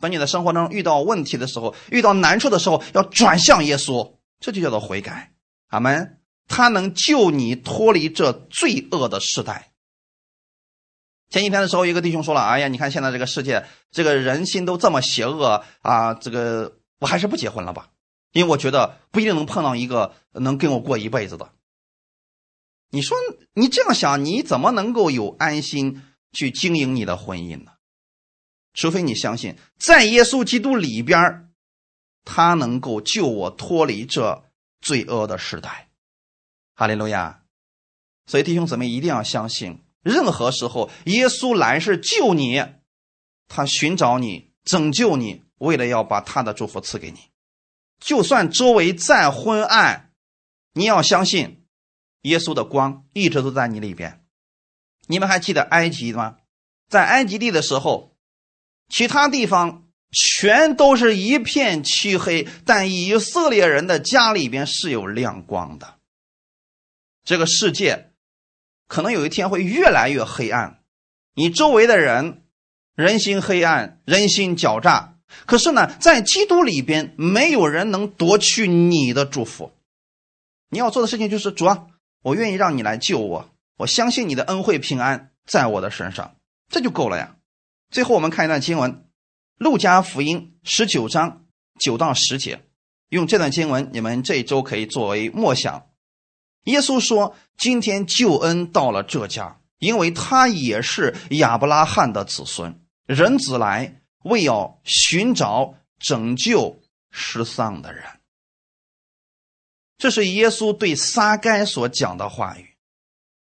[0.00, 5.31] 当你的生活中遇到问题的时候，遇到难处的时候，要转向耶稣，这就叫做悔改。
[5.72, 6.20] 阿门。
[6.48, 9.72] 他能救你脱离这罪恶的时代。
[11.30, 16.12] 前几天的时候，一个弟兄说了：“哎呀，你看现在这个世界，这个人心都这么邪恶啊！
[16.12, 17.88] 这个我还是不结婚了吧，
[18.32, 21.52] 因为我觉得不一定能碰到一个能跟我过一辈子的。”
[22.90, 23.16] 你说
[23.54, 26.02] 你这样想，你怎么能够有安心
[26.32, 27.72] 去经营你的婚姻呢？
[28.74, 31.50] 除非你相信，在耶稣基督里边，
[32.26, 34.44] 他能够救我脱离这
[34.82, 35.88] 罪恶的时代。
[36.74, 37.44] 哈利路亚！
[38.26, 42.62] 所以弟兄姊妹一定要相信，任何时候耶稣来是救你，
[43.48, 47.30] 他寻找你，拯救你，为了要把他的祝福赐给你。
[47.98, 50.12] 就算周围再昏暗，
[50.74, 51.64] 你要相信，
[52.22, 54.24] 耶稣的光一直都在你里边。
[55.06, 56.36] 你们还记得埃及吗？
[56.88, 58.10] 在埃及地的时候。
[58.88, 59.81] 其他地方
[60.12, 65.94] 全都是一片漆黑，但以色列人的家里边是有亮光的。
[67.24, 68.10] 这个世界
[68.86, 70.82] 可能有一天会越来越黑暗，
[71.34, 72.42] 你周围的人
[72.94, 75.16] 人心黑暗，人心狡诈。
[75.46, 79.72] 可是呢，在基督里边，没有人能夺去你的祝福。
[80.68, 81.86] 你要做的事情就是主啊，
[82.22, 86.36] 我愿意让你来救我，我相信你的恩惠平安在我的身上，
[86.68, 87.36] 这就够了呀。
[87.90, 88.92] 最后，我们看一段经文，
[89.58, 91.46] 《路加福音》十九章
[91.78, 92.64] 九到十节。
[93.08, 95.86] 用这段经文，你们这一周可以作为默想。
[96.64, 102.80] 耶稣说：“今天救恩到了这家，因为他也是亚伯拉罕的子孙。
[103.06, 106.80] 人子来，为要寻找拯救
[107.10, 108.04] 失丧的人。”
[109.98, 112.76] 这是耶稣对撒该所讲的话语。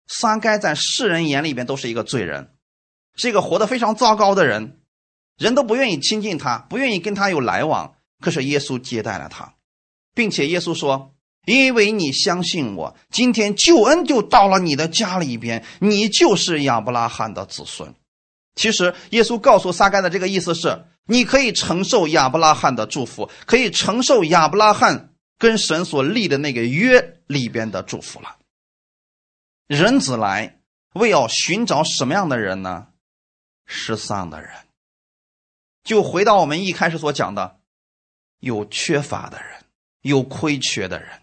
[0.08, 2.56] 撒该在世人眼里边都是一个罪人。
[3.16, 4.82] 是一个活得非常糟糕的人，
[5.38, 7.96] 人都不愿意亲近他，不愿意跟他有来往。
[8.22, 9.54] 可是耶稣接待了他，
[10.14, 11.14] 并且耶稣说
[11.46, 17.94] ：“因为你相信我，今天救恩就到了你的家里边，你就是亚伯拉罕的子孙。”
[18.56, 28.38] 其实耶稣告诉撒该的这个意思是：你可以承受亚伯拉罕的祝福，可以承受亚伯拉罕跟神所立的那个约里边的祝福了。
[29.68, 30.60] 人子来
[30.94, 32.88] 为要寻找什么样的人呢？
[33.66, 34.52] 失丧的人，
[35.86, 37.60] 就回到我们一开始所讲的，
[38.40, 39.64] 有缺乏的人，
[40.02, 41.22] 有亏缺的人。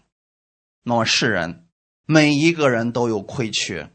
[0.83, 1.67] 那么世人，
[2.05, 3.93] 每一个人都有亏缺，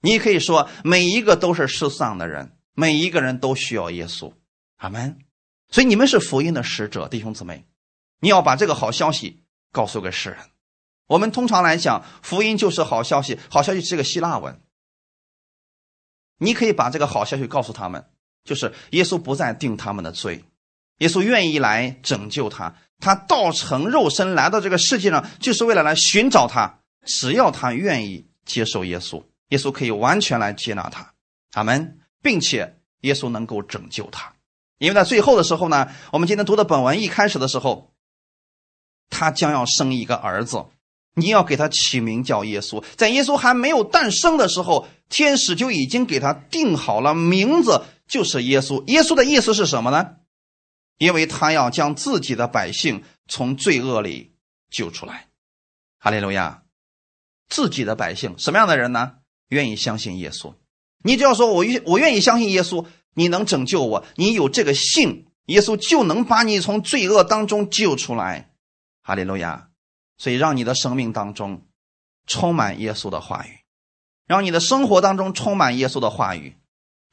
[0.00, 4.32] 你也可以说每一个都是失丧的人，每一个人都需要耶稣。
[4.76, 5.18] 阿门。
[5.70, 7.66] 所以你们是福音的使者，弟兄姊妹，
[8.20, 9.42] 你要把这个好消息
[9.72, 10.38] 告诉给世人。
[11.06, 14.60] 我们通常来讲，福音就是好消息，好消息是个希腊文。
[16.36, 18.10] 你可以把这个好消息告诉他们，
[18.44, 20.44] 就是耶稣不再定他们的罪，
[20.98, 26.78] 耶稣愿意来拯救他，他道成肉身来到这个世界上，就是为了来寻找他。
[27.06, 31.12] 只要他愿意接受耶稣，耶稣可以完全来接纳他，
[31.52, 34.32] 阿门，并且耶稣能够拯救他，
[34.78, 37.90] 因为在最后的时候呢，我们今天读的本文一开始的时候，
[39.10, 40.64] 他将要生一个儿子。
[41.16, 48.84] 你要给他起名叫耶稣，在耶稣还没有诞生的时候，天使就已经给他定好了名字，就是耶稣。
[48.86, 50.16] 耶稣的意思是什么呢？
[50.98, 54.34] 因为他要将自己的百姓从罪恶里
[54.70, 55.28] 救出来。
[55.98, 56.62] 哈利路亚！
[57.48, 59.16] 自己的百姓什么样的人呢？
[59.48, 60.54] 愿意相信耶稣。
[61.02, 68.52] 你只要说我愿我愿意相信耶稣，你能拯救我，你有这个信，耶稣就能把你从罪恶当中救出来。
[69.02, 69.70] 哈利路亚！
[70.16, 71.66] 所以，让你的生命当中
[72.26, 73.58] 充满耶稣的话语，
[74.26, 76.56] 让你的生活当中充满耶稣的话语，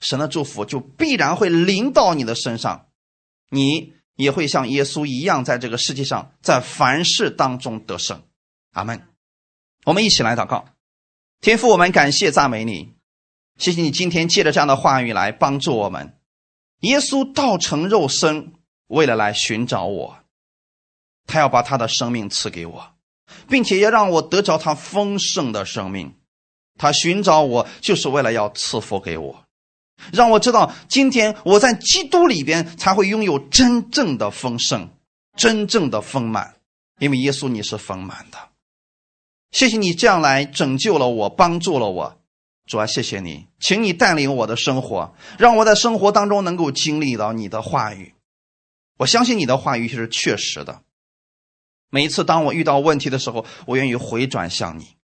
[0.01, 2.87] 神的祝福就必然会临到你的身上，
[3.49, 8.21] 你也会像耶稣一样，在这个世界上，在凡事当中得胜。
[8.71, 9.07] 阿门。
[9.85, 10.65] 我们一起来祷告，
[11.39, 12.93] 天父，我们感谢赞美你，
[13.57, 16.17] 谢谢你今天借着这样的话语来帮助我们。
[16.81, 18.53] 耶稣道成肉身，
[18.87, 20.17] 为了来寻找我。
[21.27, 22.93] 他要把他的生命赐给我，
[23.47, 26.15] 并且要让我得着他丰盛的生命。
[26.77, 29.45] 他寻找我，就是为了要赐福给我，
[30.11, 34.89] 让我知道今天我在基督里边才会拥有真正的丰盛、
[35.35, 36.55] 真正的丰满。
[36.99, 38.37] 因为耶稣你是丰满的。
[39.51, 42.17] 谢谢你这样来拯救了我，帮助了我。
[42.67, 48.13] 主啊，谢谢你，请你带领我的生活，让我在生活当中能够经历到你的话语。
[48.97, 50.83] 我相信你的话语是确实的。
[51.89, 54.95] 每一次当我遇到问题的时候，我愿意回转向你。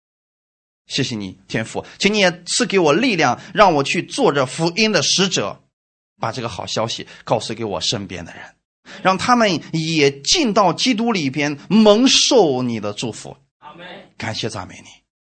[0.87, 5.61] 谢谢你，天父，请你也赐给我力量，让我去做这福音的使者，
[6.21, 8.43] 把这个好消息告诉给我身边的人，
[9.03, 13.37] 让他们也进到基督里边，蒙受你的祝福。
[14.17, 14.89] 感谢赞美你，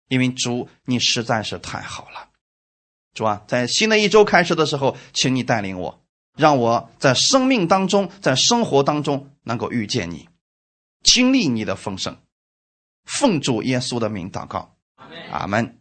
[0.07, 2.29] 因为主你实在是太好了。
[3.15, 6.01] 主啊，在新的一周开始的时候，请你带领我，
[6.37, 10.29] 让我在生命当中，在生活当中能够遇见你，
[11.03, 12.15] 经历你的丰盛。
[13.03, 14.75] 奉主耶稣的名祷告。
[15.31, 15.73] 阿门。